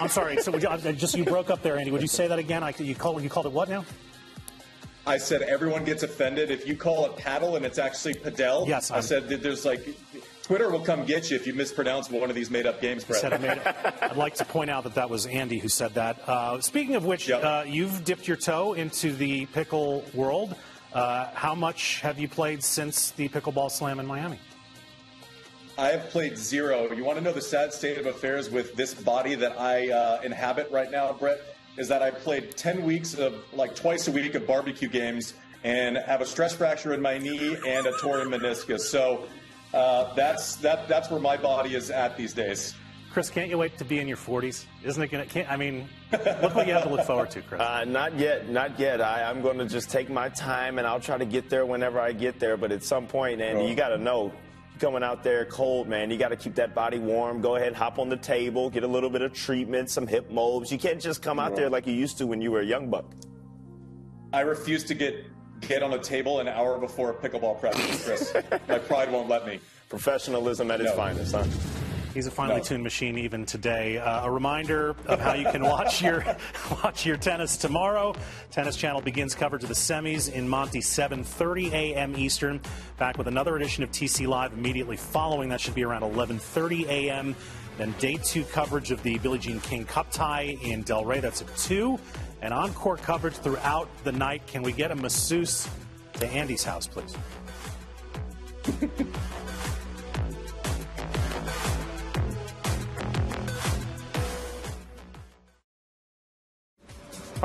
I'm 0.00 0.08
sorry. 0.08 0.36
So 0.38 0.56
you, 0.56 0.92
just 0.92 1.16
you 1.16 1.24
broke 1.24 1.50
up 1.50 1.62
there, 1.62 1.76
Andy. 1.78 1.90
Would 1.90 2.02
you 2.02 2.08
say 2.08 2.28
that 2.28 2.38
again? 2.38 2.62
I, 2.62 2.74
you 2.78 2.94
called 2.94 3.22
you 3.22 3.28
called 3.28 3.46
it 3.46 3.52
what 3.52 3.68
now? 3.68 3.84
I 5.06 5.18
said 5.18 5.42
everyone 5.42 5.84
gets 5.84 6.02
offended 6.02 6.50
if 6.50 6.66
you 6.66 6.76
call 6.76 7.06
it 7.06 7.16
paddle 7.16 7.54
and 7.54 7.64
it's 7.64 7.78
actually 7.78 8.14
padel. 8.14 8.66
Yes, 8.66 8.90
I'm, 8.90 8.98
i 8.98 9.00
said 9.00 9.28
that 9.28 9.40
there's 9.40 9.64
like 9.64 9.96
Twitter 10.42 10.68
will 10.68 10.80
come 10.80 11.04
get 11.04 11.30
you 11.30 11.36
if 11.36 11.46
you 11.46 11.54
mispronounce 11.54 12.10
one 12.10 12.28
of 12.28 12.34
these 12.34 12.50
made 12.50 12.66
up 12.66 12.80
games. 12.80 13.04
Brett. 13.04 13.32
I 13.32 14.08
would 14.08 14.16
like 14.16 14.34
to 14.36 14.44
point 14.44 14.70
out 14.70 14.84
that 14.84 14.94
that 14.94 15.08
was 15.08 15.26
Andy 15.26 15.58
who 15.58 15.68
said 15.68 15.94
that. 15.94 16.28
Uh, 16.28 16.60
speaking 16.60 16.96
of 16.96 17.04
which, 17.04 17.28
yep. 17.28 17.44
uh, 17.44 17.64
you've 17.66 18.04
dipped 18.04 18.26
your 18.26 18.36
toe 18.36 18.74
into 18.74 19.12
the 19.12 19.46
pickle 19.46 20.04
world. 20.12 20.56
Uh, 20.92 21.28
how 21.34 21.54
much 21.54 22.00
have 22.00 22.18
you 22.18 22.28
played 22.28 22.62
since 22.62 23.10
the 23.12 23.28
pickleball 23.28 23.70
slam 23.70 24.00
in 24.00 24.06
Miami? 24.06 24.38
I 25.78 25.88
have 25.88 26.08
played 26.10 26.38
zero. 26.38 26.90
You 26.92 27.04
want 27.04 27.18
to 27.18 27.24
know 27.24 27.32
the 27.32 27.40
sad 27.42 27.72
state 27.72 27.98
of 27.98 28.06
affairs 28.06 28.50
with 28.50 28.74
this 28.74 28.94
body 28.94 29.34
that 29.34 29.60
I 29.60 29.90
uh, 29.90 30.20
inhabit 30.22 30.70
right 30.70 30.90
now, 30.90 31.12
Brett? 31.12 31.38
is 31.76 31.88
that 31.88 32.02
I 32.02 32.10
played 32.10 32.56
10 32.56 32.84
weeks 32.84 33.14
of 33.14 33.34
like 33.52 33.74
twice 33.74 34.08
a 34.08 34.10
week 34.10 34.34
of 34.34 34.46
barbecue 34.46 34.88
games 34.88 35.34
and 35.64 35.96
have 35.96 36.20
a 36.20 36.26
stress 36.26 36.54
fracture 36.54 36.94
in 36.94 37.02
my 37.02 37.18
knee 37.18 37.56
and 37.66 37.86
a 37.86 37.92
torn 37.98 38.28
meniscus. 38.28 38.80
So 38.80 39.26
uh, 39.74 40.14
that's 40.14 40.56
that 40.56 40.88
that's 40.88 41.10
where 41.10 41.20
my 41.20 41.36
body 41.36 41.74
is 41.74 41.90
at 41.90 42.16
these 42.16 42.32
days. 42.32 42.74
Chris, 43.10 43.30
can't 43.30 43.48
you 43.48 43.56
wait 43.56 43.78
to 43.78 43.84
be 43.84 43.98
in 43.98 44.06
your 44.06 44.18
40s? 44.18 44.66
Isn't 44.84 45.02
it 45.02 45.08
going 45.08 45.26
to? 45.26 45.50
I 45.50 45.56
mean, 45.56 45.88
look 46.12 46.54
what 46.54 46.66
you 46.66 46.74
have 46.74 46.82
to 46.82 46.90
look 46.90 47.06
forward 47.06 47.30
to, 47.30 47.40
Chris. 47.40 47.60
Uh, 47.66 47.84
not 47.84 48.18
yet, 48.18 48.50
not 48.50 48.78
yet. 48.78 49.00
I, 49.00 49.22
am 49.30 49.40
going 49.40 49.56
to 49.56 49.64
just 49.64 49.88
take 49.88 50.10
my 50.10 50.28
time 50.28 50.78
and 50.78 50.86
I'll 50.86 51.00
try 51.00 51.16
to 51.16 51.24
get 51.24 51.48
there 51.48 51.64
whenever 51.64 51.98
I 51.98 52.12
get 52.12 52.38
there. 52.38 52.58
But 52.58 52.72
at 52.72 52.84
some 52.84 53.06
point, 53.06 53.40
Andy, 53.40 53.70
you 53.70 53.74
got 53.74 53.88
to 53.88 53.98
know 53.98 54.32
coming 54.78 55.02
out 55.02 55.22
there 55.22 55.44
cold, 55.44 55.88
man. 55.88 56.10
You 56.10 56.16
got 56.16 56.28
to 56.28 56.36
keep 56.36 56.54
that 56.56 56.74
body 56.74 56.98
warm. 56.98 57.40
Go 57.40 57.56
ahead, 57.56 57.74
hop 57.74 57.98
on 57.98 58.08
the 58.08 58.16
table, 58.16 58.70
get 58.70 58.82
a 58.84 58.88
little 58.88 59.10
bit 59.10 59.22
of 59.22 59.32
treatment, 59.32 59.90
some 59.90 60.06
hip 60.06 60.30
mobs. 60.30 60.70
You 60.70 60.78
can't 60.78 61.00
just 61.00 61.22
come 61.22 61.38
out 61.38 61.56
there 61.56 61.70
like 61.70 61.86
you 61.86 61.94
used 61.94 62.18
to 62.18 62.26
when 62.26 62.40
you 62.40 62.50
were 62.50 62.60
a 62.60 62.66
young 62.66 62.88
buck. 62.90 63.12
I 64.32 64.40
refuse 64.40 64.84
to 64.84 64.94
get 64.94 65.24
get 65.60 65.82
on 65.82 65.92
a 65.94 65.98
table 65.98 66.40
an 66.40 66.48
hour 66.48 66.78
before 66.78 67.10
a 67.10 67.14
pickleball 67.14 67.58
practice, 67.58 68.04
Chris. 68.04 68.34
my 68.68 68.78
pride 68.78 69.10
won't 69.10 69.28
let 69.28 69.46
me. 69.46 69.60
Professionalism 69.88 70.70
at 70.70 70.80
its 70.80 70.90
no. 70.90 70.96
finest, 70.96 71.34
huh? 71.34 71.44
He's 72.16 72.26
a 72.26 72.30
finely 72.30 72.56
no. 72.56 72.62
tuned 72.62 72.82
machine 72.82 73.18
even 73.18 73.44
today. 73.44 73.98
Uh, 73.98 74.24
a 74.24 74.30
reminder 74.30 74.96
of 75.06 75.20
how 75.20 75.34
you 75.34 75.44
can 75.50 75.62
watch 75.64 76.00
your 76.00 76.24
watch 76.82 77.04
your 77.04 77.18
tennis 77.18 77.58
tomorrow. 77.58 78.14
Tennis 78.50 78.74
Channel 78.74 79.02
begins 79.02 79.34
coverage 79.34 79.62
of 79.62 79.68
the 79.68 79.74
semis 79.74 80.32
in 80.32 80.48
Monty 80.48 80.78
7:30 80.78 81.72
a.m. 81.72 82.16
Eastern. 82.16 82.58
Back 82.96 83.18
with 83.18 83.26
another 83.26 83.54
edition 83.56 83.84
of 83.84 83.90
TC 83.90 84.26
Live 84.26 84.54
immediately 84.54 84.96
following. 84.96 85.50
That 85.50 85.60
should 85.60 85.74
be 85.74 85.84
around 85.84 86.04
11:30 86.04 86.86
a.m. 86.88 87.36
Then 87.76 87.94
day 87.98 88.16
two 88.16 88.44
coverage 88.44 88.92
of 88.92 89.02
the 89.02 89.18
Billie 89.18 89.38
Jean 89.38 89.60
King 89.60 89.84
Cup 89.84 90.10
tie 90.10 90.56
in 90.62 90.84
Delray. 90.84 91.20
That's 91.20 91.42
at 91.42 91.54
two. 91.58 91.98
And 92.40 92.54
encore 92.54 92.96
coverage 92.96 93.34
throughout 93.34 93.90
the 94.04 94.12
night. 94.12 94.46
Can 94.46 94.62
we 94.62 94.72
get 94.72 94.90
a 94.90 94.96
masseuse 94.96 95.68
to 96.14 96.26
Andy's 96.28 96.64
house, 96.64 96.86
please? 96.86 97.14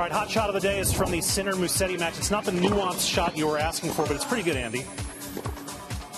All 0.02 0.08
right, 0.08 0.14
hot 0.14 0.32
shot 0.32 0.50
of 0.50 0.56
the 0.56 0.60
day 0.60 0.80
is 0.80 0.92
from 0.92 1.12
the 1.12 1.22
Sinner 1.22 1.52
Musetti 1.52 2.00
match. 2.00 2.18
It's 2.18 2.32
not 2.32 2.44
the 2.44 2.52
nuanced 2.52 3.08
shot 3.08 3.38
you 3.38 3.46
were 3.46 3.60
asking 3.60 3.92
for, 3.92 4.02
but 4.02 4.16
it's 4.16 4.26
pretty 4.26 4.42
good, 4.42 4.58
Andy. 4.58 4.84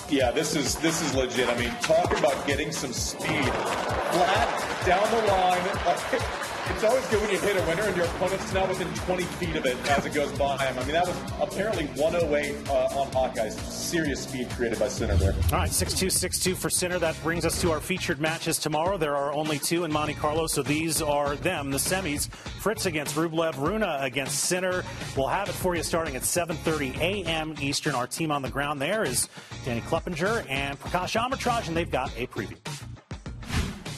Yeah, 0.08 0.30
this 0.30 0.56
is 0.56 0.76
this 0.76 1.02
is 1.02 1.14
legit. 1.14 1.50
I 1.50 1.58
mean, 1.58 1.70
talking 1.82 2.16
about 2.16 2.46
getting 2.46 2.72
some 2.72 2.94
speed, 2.94 3.44
flat 3.44 4.86
down 4.86 5.10
the 5.10 5.26
line. 5.30 6.43
It's 6.70 6.82
always 6.82 7.06
good 7.08 7.20
when 7.20 7.30
you 7.30 7.38
hit 7.38 7.56
a 7.56 7.66
winner 7.66 7.82
and 7.82 7.94
your 7.94 8.06
opponent's 8.06 8.50
now 8.54 8.66
within 8.66 8.88
20 9.04 9.22
feet 9.24 9.54
of 9.56 9.66
it 9.66 9.76
as 9.90 10.06
it 10.06 10.14
goes 10.14 10.32
by 10.38 10.56
him. 10.56 10.78
I 10.78 10.84
mean, 10.84 10.92
that 10.92 11.06
was 11.06 11.16
apparently 11.38 11.84
108 12.00 12.68
uh, 12.68 12.72
on 12.98 13.10
Hawkeyes. 13.10 13.52
Serious 13.70 14.22
speed 14.22 14.48
created 14.50 14.78
by 14.78 14.88
Sinner 14.88 15.14
there. 15.16 15.34
All 15.52 15.58
right, 15.58 15.70
6-2, 15.70 16.06
6-2 16.06 16.56
for 16.56 16.70
Sinner. 16.70 16.98
That 16.98 17.22
brings 17.22 17.44
us 17.44 17.60
to 17.60 17.70
our 17.70 17.80
featured 17.80 18.18
matches 18.18 18.58
tomorrow. 18.58 18.96
There 18.96 19.14
are 19.14 19.32
only 19.34 19.58
two 19.58 19.84
in 19.84 19.92
Monte 19.92 20.14
Carlo, 20.14 20.46
so 20.46 20.62
these 20.62 21.02
are 21.02 21.36
them, 21.36 21.70
the 21.70 21.76
semis. 21.76 22.30
Fritz 22.30 22.86
against 22.86 23.14
Rublev, 23.14 23.58
Rune 23.58 23.82
against 23.82 24.44
Sinner. 24.44 24.84
We'll 25.16 25.28
have 25.28 25.50
it 25.50 25.52
for 25.52 25.76
you 25.76 25.82
starting 25.82 26.16
at 26.16 26.22
7.30 26.22 26.98
a.m. 26.98 27.54
Eastern. 27.60 27.94
Our 27.94 28.06
team 28.06 28.32
on 28.32 28.40
the 28.40 28.50
ground 28.50 28.80
there 28.80 29.04
is 29.04 29.28
Danny 29.66 29.82
Kleppinger 29.82 30.46
and 30.48 30.80
Prakash 30.80 31.20
Amritraj, 31.20 31.68
and 31.68 31.76
they've 31.76 31.90
got 31.90 32.10
a 32.16 32.26
preview. 32.26 32.56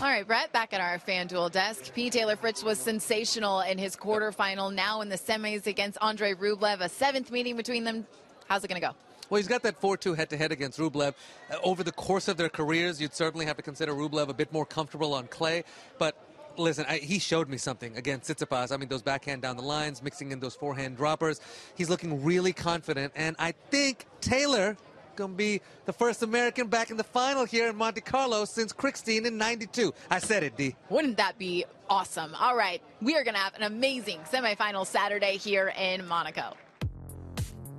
All 0.06 0.12
right, 0.12 0.24
Brett, 0.24 0.52
back 0.52 0.72
at 0.72 0.80
our 0.80 1.00
FanDuel 1.00 1.50
desk. 1.50 1.92
P. 1.92 2.10
Taylor 2.10 2.36
Fritz 2.36 2.62
was 2.62 2.78
sensational 2.78 3.62
in 3.62 3.76
his 3.76 3.96
quarterfinal, 3.96 4.72
now 4.72 5.00
in 5.00 5.08
the 5.08 5.16
semis 5.16 5.66
against 5.66 5.98
Andre 6.00 6.32
Rublev, 6.32 6.78
a 6.78 6.88
seventh 6.88 7.32
meeting 7.32 7.56
between 7.56 7.82
them. 7.82 8.06
How's 8.46 8.62
it 8.62 8.68
going 8.68 8.80
to 8.80 8.86
go? 8.86 8.94
Well, 9.30 9.38
he's 9.38 9.48
got 9.48 9.64
that 9.64 9.80
4-2 9.80 10.16
head-to-head 10.16 10.52
against 10.52 10.78
Rublev. 10.78 11.14
Uh, 11.50 11.56
over 11.64 11.82
the 11.82 11.90
course 11.90 12.28
of 12.28 12.36
their 12.36 12.48
careers, 12.48 13.00
you'd 13.00 13.14
certainly 13.14 13.46
have 13.46 13.56
to 13.56 13.64
consider 13.64 13.94
Rublev 13.94 14.28
a 14.28 14.32
bit 14.32 14.52
more 14.52 14.64
comfortable 14.64 15.12
on 15.12 15.26
clay. 15.26 15.64
But 15.98 16.16
listen, 16.56 16.86
I, 16.88 16.98
he 16.98 17.18
showed 17.18 17.48
me 17.48 17.56
something 17.58 17.96
against 17.96 18.30
Tsitsipas. 18.30 18.70
I 18.70 18.76
mean, 18.76 18.88
those 18.88 19.02
backhand 19.02 19.42
down 19.42 19.56
the 19.56 19.64
lines, 19.64 20.04
mixing 20.04 20.30
in 20.30 20.38
those 20.38 20.54
forehand 20.54 20.98
droppers. 20.98 21.40
He's 21.74 21.90
looking 21.90 22.22
really 22.22 22.52
confident, 22.52 23.12
and 23.16 23.34
I 23.40 23.54
think 23.72 24.06
Taylor 24.20 24.76
going 25.16 25.32
to 25.32 25.36
be 25.36 25.60
the 25.86 25.92
first 25.92 26.22
American 26.22 26.68
back 26.68 26.90
in 26.90 26.96
the 26.96 27.04
final 27.04 27.44
here 27.44 27.68
in 27.68 27.76
Monte 27.76 28.02
Carlo 28.02 28.44
since 28.44 28.72
Krickstein 28.72 29.24
in 29.26 29.38
92. 29.38 29.92
I 30.10 30.18
said 30.18 30.42
it, 30.42 30.56
D. 30.56 30.76
Wouldn't 30.90 31.16
that 31.16 31.38
be 31.38 31.64
awesome? 31.88 32.34
All 32.34 32.56
right, 32.56 32.82
we 33.00 33.16
are 33.16 33.24
going 33.24 33.34
to 33.34 33.40
have 33.40 33.54
an 33.54 33.62
amazing 33.62 34.20
semifinal 34.30 34.86
Saturday 34.86 35.36
here 35.36 35.72
in 35.76 36.06
Monaco. 36.06 36.54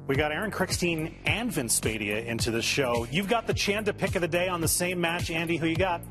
We 0.07 0.15
got 0.15 0.31
Aaron 0.31 0.51
Krickstein 0.51 1.13
and 1.25 1.51
Vince 1.51 1.79
Spadea 1.79 2.25
into 2.25 2.49
the 2.49 2.61
show. 2.61 3.05
You've 3.11 3.27
got 3.27 3.45
the 3.45 3.53
Chanda 3.53 3.93
pick 3.93 4.15
of 4.15 4.21
the 4.21 4.27
day 4.27 4.47
on 4.47 4.61
the 4.61 4.67
same 4.67 5.01
match. 5.01 5.29
Andy, 5.29 5.57
who 5.57 5.67
you 5.67 5.75
got? 5.75 6.01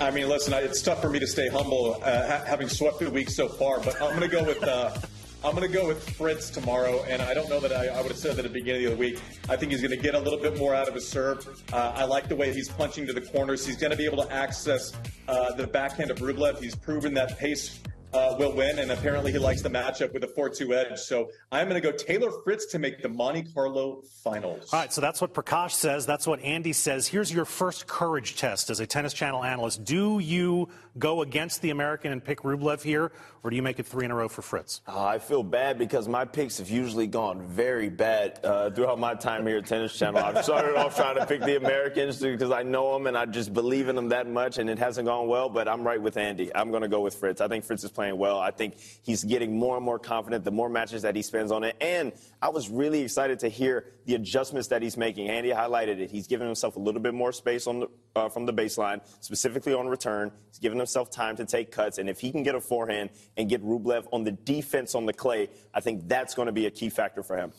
I 0.00 0.12
mean, 0.12 0.28
listen, 0.28 0.54
it's 0.54 0.80
tough 0.80 1.02
for 1.02 1.10
me 1.10 1.18
to 1.18 1.26
stay 1.26 1.48
humble 1.48 2.00
uh, 2.04 2.44
having 2.44 2.68
swept 2.68 3.00
the 3.00 3.10
week 3.10 3.28
so 3.28 3.48
far, 3.48 3.80
but 3.80 4.00
I'm 4.00 4.16
going 4.16 4.20
to 4.20 4.28
go 4.28 4.44
with 4.44 4.62
uh, 4.62 4.96
I'm 5.44 5.54
going 5.54 5.70
to 5.70 5.72
go 5.72 5.86
with 5.86 6.02
Fritz 6.16 6.50
tomorrow, 6.50 7.04
and 7.04 7.22
I 7.22 7.32
don't 7.32 7.48
know 7.48 7.60
that 7.60 7.72
I, 7.72 7.86
I, 7.86 8.02
would 8.02 8.10
have 8.10 8.18
said 8.18 8.34
that 8.36 8.44
at 8.44 8.52
the 8.52 8.58
beginning 8.58 8.86
of 8.86 8.90
the 8.90 8.96
week. 8.96 9.20
I 9.48 9.54
think 9.54 9.70
he's 9.70 9.80
going 9.80 9.92
to 9.92 9.96
get 9.96 10.16
a 10.16 10.18
little 10.18 10.38
bit 10.38 10.58
more 10.58 10.74
out 10.74 10.88
of 10.88 10.94
his 10.94 11.08
serve. 11.08 11.46
Uh, 11.72 11.92
I 11.94 12.04
like 12.06 12.28
the 12.28 12.34
way 12.34 12.52
he's 12.52 12.68
punching 12.68 13.06
to 13.06 13.12
the 13.12 13.20
corners. 13.20 13.64
He's 13.64 13.76
going 13.76 13.92
to 13.92 13.96
be 13.96 14.04
able 14.04 14.24
to 14.24 14.32
access 14.32 14.92
uh, 15.28 15.54
the 15.54 15.68
backhand 15.68 16.10
of 16.10 16.18
Rublev. 16.18 16.60
He's 16.60 16.74
proven 16.74 17.14
that 17.14 17.38
pace 17.38 17.78
uh, 18.12 18.34
will 18.38 18.52
win, 18.52 18.78
and 18.78 18.90
apparently 18.90 19.32
he 19.32 19.38
likes 19.38 19.62
the 19.62 19.68
matchup 19.68 20.12
with 20.12 20.24
a 20.24 20.28
4-2 20.28 20.74
edge. 20.74 20.98
So 20.98 21.30
I'm 21.52 21.68
going 21.68 21.80
to 21.80 21.92
go 21.92 21.96
Taylor 21.96 22.30
Fritz 22.42 22.66
to 22.66 22.78
make 22.78 23.02
the 23.02 23.08
Monte 23.08 23.44
Carlo 23.52 24.02
finals. 24.24 24.72
All 24.72 24.80
right, 24.80 24.92
so 24.92 25.00
that's 25.00 25.20
what 25.20 25.34
Prakash 25.34 25.72
says. 25.72 26.06
That's 26.06 26.26
what 26.26 26.40
Andy 26.40 26.72
says. 26.72 27.06
Here's 27.06 27.32
your 27.32 27.44
first 27.44 27.86
courage 27.86 28.36
test 28.36 28.70
as 28.70 28.80
a 28.80 28.86
Tennis 28.86 29.12
Channel 29.12 29.44
analyst. 29.44 29.84
Do 29.84 30.18
you 30.18 30.68
go 30.98 31.22
against 31.22 31.60
the 31.62 31.70
American 31.70 32.12
and 32.12 32.24
pick 32.24 32.40
Rublev 32.40 32.82
here, 32.82 33.12
or 33.42 33.50
do 33.50 33.56
you 33.56 33.62
make 33.62 33.78
it 33.78 33.86
three 33.86 34.04
in 34.04 34.10
a 34.10 34.14
row 34.14 34.28
for 34.28 34.42
Fritz? 34.42 34.80
Uh, 34.86 35.04
I 35.04 35.18
feel 35.18 35.42
bad 35.42 35.78
because 35.78 36.08
my 36.08 36.24
picks 36.24 36.58
have 36.58 36.68
usually 36.70 37.06
gone 37.06 37.42
very 37.42 37.88
bad 37.88 38.40
uh, 38.44 38.70
throughout 38.70 38.98
my 38.98 39.14
time 39.14 39.46
here 39.46 39.58
at 39.58 39.66
Tennis 39.66 39.96
Channel. 39.98 40.22
I've 40.22 40.44
started 40.44 40.76
off 40.76 40.96
trying 40.96 41.16
to 41.16 41.26
pick 41.26 41.42
the 41.42 41.56
Americans 41.56 42.18
because 42.18 42.50
I 42.50 42.62
know 42.62 42.92
them 42.92 43.06
and 43.06 43.16
I 43.16 43.26
just 43.26 43.52
believe 43.52 43.88
in 43.88 43.96
them 43.96 44.08
that 44.10 44.28
much, 44.28 44.58
and 44.58 44.68
it 44.68 44.78
hasn't 44.78 45.06
gone 45.06 45.28
well, 45.28 45.48
but 45.48 45.68
I'm 45.68 45.82
right 45.82 46.00
with 46.00 46.16
Andy. 46.16 46.54
I'm 46.54 46.70
going 46.70 46.82
to 46.82 46.88
go 46.88 47.00
with 47.00 47.14
Fritz. 47.14 47.40
I 47.40 47.48
think 47.48 47.64
Fritz 47.64 47.84
is 47.84 47.90
playing 47.90 48.18
well. 48.18 48.38
I 48.38 48.50
think 48.50 48.76
he's 49.02 49.24
getting 49.24 49.58
more 49.58 49.76
and 49.76 49.84
more 49.84 49.98
confident 49.98 50.44
the 50.44 50.50
more 50.50 50.68
matches 50.68 51.02
that 51.02 51.16
he 51.16 51.22
spends 51.22 51.52
on 51.52 51.64
it. 51.64 51.76
And 51.80 52.12
I 52.40 52.50
was 52.50 52.68
really 52.68 53.02
excited 53.02 53.38
to 53.40 53.48
hear 53.48 53.92
the 54.06 54.14
adjustments 54.14 54.68
that 54.68 54.80
he's 54.80 54.96
making. 54.96 55.28
Andy 55.28 55.50
highlighted 55.50 55.98
it. 55.98 56.10
He's 56.10 56.26
giving 56.26 56.46
himself 56.46 56.76
a 56.76 56.78
little 56.78 57.00
bit 57.00 57.12
more 57.12 57.32
space 57.32 57.66
on 57.66 57.80
the, 57.80 57.88
uh, 58.16 58.28
from 58.28 58.46
the 58.46 58.52
baseline, 58.52 59.00
specifically 59.20 59.74
on 59.74 59.86
return. 59.86 60.32
He's 60.48 60.58
giving 60.58 60.78
himself 60.78 61.10
time 61.10 61.36
to 61.36 61.44
take 61.44 61.70
cuts. 61.70 61.98
And 61.98 62.08
if 62.08 62.18
he 62.20 62.32
can 62.32 62.42
get 62.42 62.54
a 62.54 62.60
forehand 62.60 63.10
and 63.38 63.48
get 63.48 63.64
Rublev 63.64 64.06
on 64.12 64.24
the 64.24 64.32
defense 64.32 64.96
on 64.96 65.06
the 65.06 65.12
clay, 65.12 65.48
I 65.72 65.80
think 65.80 66.08
that's 66.08 66.34
going 66.34 66.46
to 66.46 66.52
be 66.52 66.66
a 66.66 66.70
key 66.70 66.90
factor 66.90 67.22
for 67.22 67.36
him. 67.36 67.52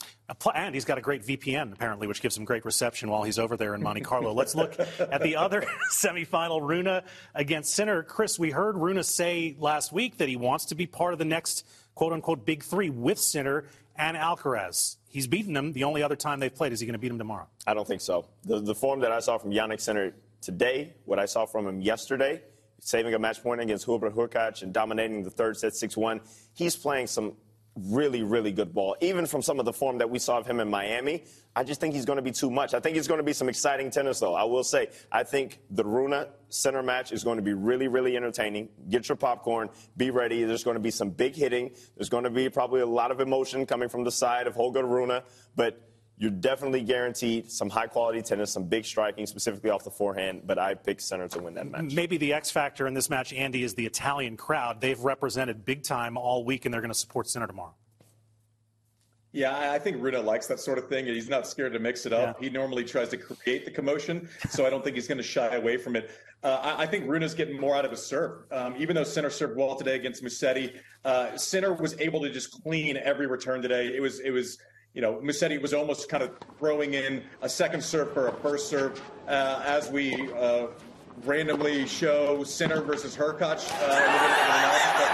And 0.54 0.76
he's 0.76 0.84
got 0.84 0.98
a 0.98 1.02
great 1.02 1.26
VPN, 1.26 1.72
apparently, 1.72 2.06
which 2.06 2.22
gives 2.22 2.38
him 2.38 2.44
great 2.44 2.65
reception 2.65 3.10
while 3.10 3.24
he's 3.24 3.39
over 3.39 3.56
there 3.56 3.74
in 3.74 3.82
Monte 3.82 4.02
Carlo. 4.02 4.34
Let's 4.34 4.54
look 4.56 4.78
at 4.78 5.24
the 5.24 5.38
other 5.38 5.63
semifinal, 5.92 6.62
Rune 6.62 7.02
against 7.34 7.74
Sinner. 7.74 8.04
Chris, 8.04 8.38
we 8.38 8.52
heard 8.52 8.76
Rune 8.76 9.02
say 9.04 9.56
last 9.58 9.94
week 9.94 10.18
that 10.18 10.28
he 10.28 10.36
wants 10.36 10.65
to 10.65 10.76
be 10.76 10.86
part 10.86 11.13
of 11.13 11.20
the 11.20 11.26
next 11.26 11.65
quote 11.96 12.12
unquote 12.12 12.46
big 12.46 12.62
three 12.62 12.89
with 12.89 13.18
Sinner 13.18 13.65
and 13.96 14.18
Alcaraz. 14.18 14.98
He's 15.10 15.28
beaten 15.28 15.56
him 15.56 15.72
the 15.72 15.86
only 15.86 16.04
other 16.04 16.18
time 16.18 16.39
they've 16.39 16.54
played. 16.54 16.74
Is 16.74 16.82
he 16.82 16.86
going 16.86 16.94
to 16.94 17.00
beat 17.00 17.12
him 17.12 17.18
tomorrow? 17.18 17.48
I 17.65 17.74
don't 17.74 17.88
think 17.88 18.02
so. 18.02 18.26
The, 18.44 18.60
the 18.60 18.76
form 18.76 19.00
that 19.00 19.12
I 19.12 19.20
saw 19.20 19.38
from 19.38 19.52
Jannik 19.52 19.80
Sinner 19.80 20.13
today, 20.42 20.94
what 21.06 21.20
I 21.20 21.26
saw 21.26 21.46
from 21.46 21.68
him 21.68 21.82
yesterday, 21.82 22.42
saving 22.82 23.13
a 23.13 23.20
match 23.20 23.42
point 23.42 23.62
against 23.62 23.86
Hubert 23.86 24.15
Hurkacz 24.15 24.62
and 24.62 24.74
dominating 24.74 25.24
the 25.24 25.30
third 25.30 25.58
set 25.58 25.76
6 25.76 25.98
1, 25.98 26.22
he's 26.54 26.76
playing 26.76 27.08
some 27.08 27.36
really, 27.76 28.24
really 28.24 28.52
good 28.52 28.74
ball. 28.74 28.96
Even 29.02 29.26
from 29.26 29.42
some 29.42 29.60
of 29.60 29.65
the 29.65 29.74
form 29.74 30.00
that 30.00 30.10
we 30.10 30.20
saw 30.20 30.38
of 30.38 30.46
him 30.46 30.60
in 30.60 30.70
Miami, 30.70 31.24
I 31.56 31.63
just 31.63 31.80
think 31.80 31.94
he's 31.94 32.06
going 32.06 32.18
to 32.18 32.24
be 32.24 32.32
too 32.32 32.50
much. 32.52 32.74
I 32.74 32.80
think 32.80 32.98
it's 32.98 33.08
going 33.08 33.20
to 33.20 33.24
be 33.24 33.34
some 33.34 33.50
exciting 33.50 33.92
tennis, 33.92 34.20
though. 34.20 34.34
I 34.34 34.44
will 34.44 34.63
say, 34.63 34.89
I 35.12 35.24
think 35.24 35.60
the 35.70 35.84
Rune 35.84 36.26
Sinner 36.50 36.84
match 36.84 37.12
is 37.12 37.24
going 37.24 37.38
to 37.38 37.44
be 37.44 37.54
really, 37.54 37.88
really 37.88 38.15
entertaining. 38.18 38.70
Get 38.89 39.08
your 39.08 39.15
popcorn, 39.15 39.70
be 39.98 40.10
ready. 40.12 40.44
There's 40.44 40.63
going 40.63 40.76
to 40.76 40.82
be 40.82 40.92
some 40.92 41.10
big 41.10 41.36
hitting. 41.36 41.72
There's 41.96 42.10
going 42.10 42.24
to 42.24 42.30
be 42.30 42.50
probably 42.50 42.82
a 42.82 42.88
lot 42.88 43.12
of 43.12 43.20
emotion 43.20 43.65
coming 43.65 43.89
from 43.89 44.04
the 44.04 44.12
side 44.12 44.48
of 44.48 44.56
Holger 44.56 44.86
Rune, 44.86 45.22
but 45.56 45.88
you're 46.19 46.32
definitely 46.32 46.84
guaranteed 46.84 47.49
some 47.49 47.69
high 47.69 47.88
quality 47.88 48.21
tennis, 48.21 48.51
some 48.51 48.65
big 48.65 48.86
striking, 48.86 49.25
specifically 49.25 49.69
off 49.69 49.86
the 49.86 49.89
forehand. 49.89 50.41
But 50.45 50.60
I 50.60 50.73
pick 50.75 50.99
Sinner 50.99 51.29
to 51.29 51.39
win 51.39 51.53
that 51.53 51.71
match. 51.71 51.93
Maybe 51.93 52.17
the 52.17 52.34
X 52.34 52.51
factor 52.51 52.88
in 52.88 52.93
this 52.93 53.10
match, 53.10 53.32
Andy, 53.32 53.63
is 53.63 53.73
the 53.73 53.86
Italian 53.86 54.36
crowd. 54.36 54.82
They've 54.82 54.99
represented 54.99 55.63
big 55.63 55.82
time 55.82 56.17
all 56.17 56.43
week, 56.43 56.65
and 56.65 56.73
they're 56.73 56.82
going 56.82 56.91
to 56.91 56.97
support 56.97 57.29
Sinner 57.29 57.47
tomorrow. 57.47 57.73
Yeah, 59.32 59.71
I 59.71 59.79
think 59.79 60.01
Rune 60.01 60.25
likes 60.25 60.47
that 60.47 60.60
sort 60.60 60.77
of 60.77 60.89
thing, 60.89 61.05
he's 61.05 61.29
not 61.29 61.47
scared 61.47 61.73
to 61.73 61.79
mix 61.79 62.05
it 62.05 62.13
up. 62.13 62.41
Yeah. 62.41 62.49
He 62.49 62.53
normally 62.53 62.84
tries 62.84 63.10
to 63.10 63.17
create 63.17 63.63
the 63.63 63.71
commotion, 63.71 64.27
so 64.49 64.65
I 64.65 64.71
don't 64.71 64.84
think 64.84 64.95
he's 64.95 65.08
going 65.08 65.19
to 65.19 65.23
shy 65.23 65.55
away 65.55 65.77
from 65.77 65.95
it. 65.95 66.10
Uh, 66.43 66.60
I, 66.63 66.84
I, 66.84 66.86
think 66.88 67.08
Rune's 67.08 67.36
getting 67.36 67.60
more 67.60 67.75
out 67.75 67.86
of 67.86 67.91
his 67.91 68.03
serve. 68.03 68.45
Um, 68.51 68.73
even 68.79 68.95
though 68.95 69.03
Sinner 69.03 69.29
served 69.29 69.55
well 69.55 69.75
today 69.75 69.95
against 69.95 70.23
Musetti, 70.23 70.79
uh, 71.05 71.38
Sinner 71.38 71.73
was 71.73 71.99
able 71.99 72.21
to 72.21 72.29
just 72.32 72.63
clean 72.63 72.97
every 72.97 73.27
return 73.27 73.62
today. 73.62 73.93
It 73.95 74.01
was 74.01 74.19
it 74.21 74.32
was 74.32 74.58
you 74.93 75.02
know, 75.02 75.15
Musetti 75.15 75.62
was 75.62 75.73
almost 75.73 76.10
kind 76.10 76.23
of 76.23 76.32
throwing 76.58 76.93
in 76.93 77.23
a 77.41 77.49
second 77.49 77.84
serve 77.84 78.13
for 78.13 78.28
a 78.28 78.34
first 78.34 78.69
serve 78.69 79.02
uh, 79.28 79.62
as 79.65 79.89
we 79.91 80.13
uh, 80.34 80.67
randomly 81.25 81.86
show 81.88 82.43
Sinner 82.43 82.82
versus 82.82 83.15
uh, 83.19 83.23
analysis. 83.23 83.71
But, 84.95 85.10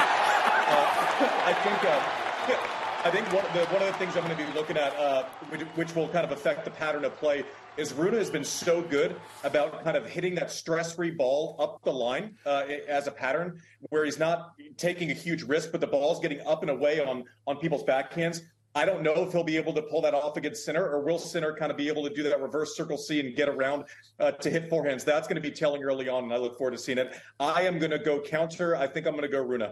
uh, 0.68 0.86
I 1.46 1.54
think. 1.64 1.84
Uh, 1.84 2.72
I 3.06 3.12
think 3.12 3.32
one 3.32 3.46
of, 3.46 3.54
the, 3.54 3.60
one 3.66 3.84
of 3.84 3.88
the 3.88 3.94
things 4.00 4.18
I'm 4.18 4.24
going 4.24 4.36
to 4.36 4.44
be 4.44 4.52
looking 4.54 4.78
at, 4.78 4.96
uh, 4.96 5.26
which, 5.50 5.62
which, 5.76 5.96
will 5.96 6.08
kind 6.08 6.26
of 6.26 6.32
affect 6.32 6.66
the 6.66 6.72
pattern 6.72 7.06
of 7.06 7.16
play, 7.18 7.44
is 7.78 7.94
Rune 7.94 8.16
has 8.16 8.32
been 8.32 8.44
so 8.44 8.82
good 8.82 9.16
about 9.44 9.84
kind 9.84 9.96
of 9.96 10.08
hitting 10.08 10.34
that 10.36 10.50
stress-free 10.50 11.12
ball 11.12 11.56
up 11.60 11.84
the 11.84 11.94
line 11.94 12.36
uh, 12.48 12.64
as 12.88 13.06
a 13.06 13.12
pattern, 13.12 13.62
where 13.90 14.06
he's 14.06 14.18
not 14.18 14.56
taking 14.78 15.12
a 15.12 15.14
huge 15.14 15.44
risk, 15.44 15.72
but 15.72 15.82
the 15.82 15.88
ball's 15.88 16.20
getting 16.20 16.42
up 16.48 16.64
and 16.64 16.72
away 16.72 17.00
on 17.00 17.26
on 17.46 17.58
people's 17.58 17.84
backhands. 17.84 18.42
I 18.78 18.84
don't 18.84 19.04
know 19.04 19.24
if 19.24 19.32
he'll 19.32 19.46
be 19.46 19.56
able 19.56 19.72
to 19.72 19.82
pull 19.82 20.02
that 20.02 20.14
off 20.14 20.36
against 20.36 20.66
Sinner, 20.66 20.86
or 20.86 21.00
will 21.00 21.18
Sinner 21.18 21.56
kind 21.56 21.72
of 21.72 21.78
be 21.78 21.88
able 21.88 22.04
to 22.04 22.14
do 22.14 22.24
that 22.24 22.42
reverse 22.42 22.76
circle 22.76 22.98
C 22.98 23.22
and 23.22 23.34
get 23.34 23.48
around 23.48 23.86
uh, 24.20 24.32
to 24.32 24.50
hit 24.50 24.70
forehands? 24.70 25.06
That's 25.06 25.30
going 25.30 25.42
to 25.42 25.42
be 25.42 25.52
telling 25.52 25.82
early 25.82 26.10
on, 26.10 26.26
and 26.26 26.34
I 26.34 26.38
look 26.38 26.58
forward 26.58 26.72
to 26.72 26.78
seeing 26.78 26.98
it. 26.98 27.16
I 27.40 27.62
am 27.62 27.80
going 27.80 27.92
to 27.92 28.00
go 28.00 28.20
counter. 28.20 28.76
I 28.76 28.86
think 28.86 29.08
I'm 29.08 29.14
going 29.14 29.24
to 29.24 29.30
go 29.30 29.42
Rune. 29.42 29.66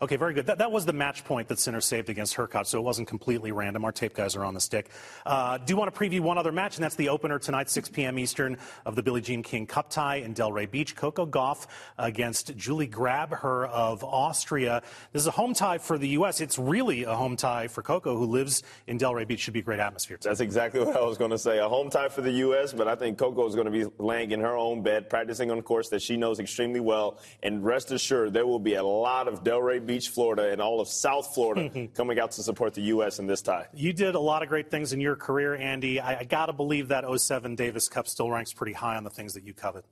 Okay, 0.00 0.14
very 0.14 0.32
good. 0.32 0.46
That, 0.46 0.58
that 0.58 0.70
was 0.70 0.86
the 0.86 0.92
match 0.92 1.24
point 1.24 1.48
that 1.48 1.58
Sinner 1.58 1.80
saved 1.80 2.08
against 2.08 2.36
Hurkacz, 2.36 2.66
so 2.66 2.78
it 2.78 2.82
wasn't 2.82 3.08
completely 3.08 3.50
random. 3.50 3.84
Our 3.84 3.90
tape 3.90 4.14
guys 4.14 4.36
are 4.36 4.44
on 4.44 4.54
the 4.54 4.60
stick. 4.60 4.90
Uh, 5.26 5.58
do 5.58 5.74
want 5.74 5.92
to 5.92 5.98
preview 5.98 6.20
one 6.20 6.38
other 6.38 6.52
match, 6.52 6.76
and 6.76 6.84
that's 6.84 6.94
the 6.94 7.08
opener 7.08 7.40
tonight, 7.40 7.68
6 7.68 7.88
p.m. 7.88 8.16
Eastern, 8.16 8.58
of 8.86 8.94
the 8.94 9.02
Billie 9.02 9.20
Jean 9.20 9.42
King 9.42 9.66
Cup 9.66 9.90
tie 9.90 10.16
in 10.16 10.34
Delray 10.34 10.70
Beach. 10.70 10.94
Coco 10.94 11.26
Gauff 11.26 11.66
against 11.98 12.56
Julia 12.56 12.88
Grabher 12.88 13.68
of 13.70 14.04
Austria. 14.04 14.82
This 15.12 15.22
is 15.22 15.26
a 15.26 15.32
home 15.32 15.52
tie 15.52 15.78
for 15.78 15.98
the 15.98 16.10
U.S. 16.10 16.40
It's 16.40 16.60
really 16.60 17.02
a 17.02 17.16
home 17.16 17.34
tie 17.34 17.66
for 17.66 17.82
Coco, 17.82 18.16
who 18.16 18.26
lives 18.26 18.62
in 18.86 19.00
Delray 19.00 19.26
Beach. 19.26 19.40
Should 19.40 19.54
be 19.54 19.60
a 19.60 19.62
great 19.62 19.80
atmosphere. 19.80 20.18
That's 20.22 20.38
exactly 20.38 20.78
what 20.78 20.96
I 20.96 21.00
was 21.00 21.18
going 21.18 21.32
to 21.32 21.38
say. 21.38 21.58
A 21.58 21.68
home 21.68 21.90
tie 21.90 22.08
for 22.08 22.20
the 22.20 22.30
U.S., 22.32 22.72
but 22.72 22.86
I 22.86 22.94
think 22.94 23.18
Coco 23.18 23.48
is 23.48 23.56
going 23.56 23.66
to 23.66 23.72
be 23.72 23.84
laying 23.98 24.30
in 24.30 24.38
her 24.42 24.56
own 24.56 24.80
bed, 24.84 25.10
practicing 25.10 25.50
on 25.50 25.58
a 25.58 25.62
course 25.62 25.88
that 25.88 26.02
she 26.02 26.16
knows 26.16 26.38
extremely 26.38 26.78
well. 26.78 27.18
And 27.42 27.64
rest 27.64 27.90
assured, 27.90 28.32
there 28.32 28.46
will 28.46 28.60
be 28.60 28.74
a 28.74 28.84
lot 28.84 29.26
of 29.26 29.42
Delray 29.42 29.87
Beach, 29.88 30.10
Florida, 30.10 30.52
and 30.52 30.60
all 30.60 30.80
of 30.80 30.86
South 30.86 31.34
Florida 31.34 31.88
coming 31.94 32.20
out 32.20 32.30
to 32.32 32.42
support 32.42 32.74
the 32.74 32.82
U.S. 32.82 33.18
in 33.18 33.26
this 33.26 33.42
tie. 33.42 33.66
You 33.74 33.92
did 33.92 34.14
a 34.14 34.20
lot 34.20 34.42
of 34.44 34.48
great 34.48 34.70
things 34.70 34.92
in 34.92 35.00
your 35.00 35.16
career, 35.16 35.56
Andy. 35.56 35.98
I, 35.98 36.20
I 36.20 36.24
got 36.24 36.46
to 36.46 36.52
believe 36.52 36.88
that 36.88 37.04
07 37.18 37.56
Davis 37.56 37.88
Cup 37.88 38.06
still 38.06 38.30
ranks 38.30 38.52
pretty 38.52 38.74
high 38.74 38.96
on 38.96 39.02
the 39.02 39.10
things 39.10 39.32
that 39.34 39.44
you 39.44 39.54
covet. 39.54 39.84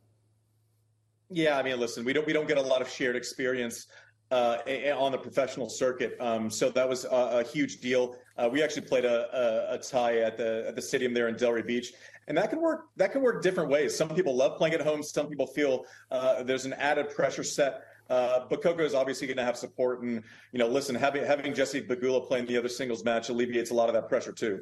Yeah, 1.30 1.58
I 1.58 1.62
mean, 1.62 1.80
listen, 1.80 2.04
we 2.04 2.12
don't 2.12 2.26
we 2.26 2.32
don't 2.32 2.46
get 2.46 2.58
a 2.58 2.62
lot 2.62 2.82
of 2.82 2.88
shared 2.88 3.16
experience 3.16 3.88
uh, 4.30 4.58
on 4.96 5.12
the 5.12 5.18
professional 5.18 5.68
circuit, 5.68 6.16
um, 6.20 6.50
so 6.50 6.70
that 6.70 6.88
was 6.88 7.04
a, 7.04 7.08
a 7.08 7.42
huge 7.42 7.80
deal. 7.80 8.16
Uh, 8.36 8.48
we 8.52 8.62
actually 8.62 8.82
played 8.82 9.04
a, 9.04 9.70
a, 9.72 9.74
a, 9.74 9.78
tie 9.78 10.18
at 10.18 10.36
the 10.36 10.66
at 10.68 10.76
the 10.76 10.82
stadium 10.82 11.14
there 11.14 11.26
in 11.26 11.34
Delray 11.34 11.66
Beach, 11.66 11.92
and 12.28 12.36
that 12.36 12.50
can 12.50 12.60
work. 12.60 12.86
That 12.96 13.10
can 13.10 13.22
work 13.22 13.42
different 13.42 13.70
ways. 13.70 13.96
Some 13.96 14.10
people 14.10 14.36
love 14.36 14.56
playing 14.58 14.74
at 14.74 14.82
home. 14.82 15.02
Some 15.02 15.26
people 15.26 15.46
feel 15.48 15.84
uh, 16.12 16.44
there's 16.44 16.64
an 16.64 16.74
added 16.74 17.10
pressure 17.10 17.42
set 17.42 17.82
uh, 18.08 18.44
but 18.48 18.62
Coco 18.62 18.84
is 18.84 18.94
obviously 18.94 19.26
going 19.26 19.36
to 19.36 19.44
have 19.44 19.56
support, 19.56 20.00
and 20.02 20.22
you 20.52 20.58
know, 20.58 20.68
listen, 20.68 20.94
having 20.94 21.24
having 21.24 21.54
Jessie 21.54 21.82
Pegula 21.82 22.26
playing 22.26 22.46
the 22.46 22.56
other 22.56 22.68
singles 22.68 23.04
match 23.04 23.28
alleviates 23.28 23.70
a 23.70 23.74
lot 23.74 23.88
of 23.88 23.94
that 23.94 24.08
pressure 24.08 24.32
too. 24.32 24.60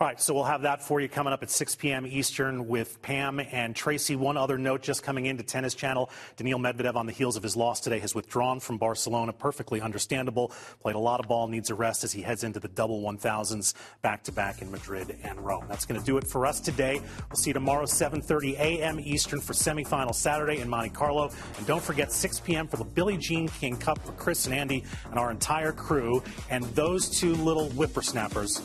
All 0.00 0.08
right, 0.08 0.20
so 0.20 0.34
we'll 0.34 0.44
have 0.44 0.62
that 0.62 0.82
for 0.82 1.00
you 1.00 1.08
coming 1.08 1.32
up 1.32 1.44
at 1.44 1.50
6 1.50 1.76
p.m. 1.76 2.06
Eastern 2.06 2.66
with 2.66 3.00
Pam 3.02 3.38
and 3.38 3.76
Tracy. 3.76 4.16
One 4.16 4.36
other 4.36 4.58
note 4.58 4.82
just 4.82 5.04
coming 5.04 5.26
into 5.26 5.44
Tennis 5.44 5.74
Channel: 5.74 6.10
Daniil 6.36 6.58
Medvedev, 6.58 6.96
on 6.96 7.06
the 7.06 7.12
heels 7.12 7.36
of 7.36 7.42
his 7.44 7.56
loss 7.56 7.78
today, 7.78 8.00
has 8.00 8.14
withdrawn 8.14 8.58
from 8.58 8.78
Barcelona. 8.78 9.32
Perfectly 9.32 9.80
understandable. 9.80 10.50
Played 10.80 10.96
a 10.96 11.00
lot 11.00 11.20
of 11.20 11.28
ball, 11.28 11.46
needs 11.46 11.70
a 11.70 11.76
rest 11.76 12.02
as 12.02 12.10
he 12.12 12.22
heads 12.22 12.42
into 12.42 12.58
the 12.58 12.68
double 12.68 13.00
1000s 13.00 13.74
back 14.02 14.24
to 14.24 14.32
back 14.32 14.60
in 14.60 14.72
Madrid 14.72 15.16
and 15.22 15.38
Rome. 15.44 15.66
That's 15.68 15.86
going 15.86 16.00
to 16.00 16.04
do 16.04 16.16
it 16.16 16.26
for 16.26 16.46
us 16.46 16.58
today. 16.58 17.00
We'll 17.30 17.36
see 17.36 17.50
you 17.50 17.54
tomorrow, 17.54 17.84
7:30 17.84 18.54
a.m. 18.54 18.98
Eastern 18.98 19.40
for 19.40 19.52
semifinal 19.52 20.16
Saturday 20.16 20.58
in 20.58 20.68
Monte 20.68 20.90
Carlo, 20.90 21.30
and 21.58 21.66
don't 21.68 21.82
forget 21.82 22.10
6 22.10 22.40
p.m 22.40 22.66
for 22.72 22.78
the 22.78 22.84
Billie 22.84 23.18
Jean 23.18 23.48
King 23.48 23.76
Cup 23.76 23.98
for 23.98 24.12
Chris 24.12 24.46
and 24.46 24.54
Andy 24.54 24.82
and 25.10 25.18
our 25.18 25.30
entire 25.30 25.72
crew 25.72 26.22
and 26.48 26.64
those 26.74 27.10
two 27.10 27.34
little 27.34 27.68
whippersnappers. 27.68 28.62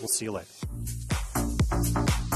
We'll 0.00 0.06
see 0.06 0.26
you 0.26 0.32
later. 0.32 2.27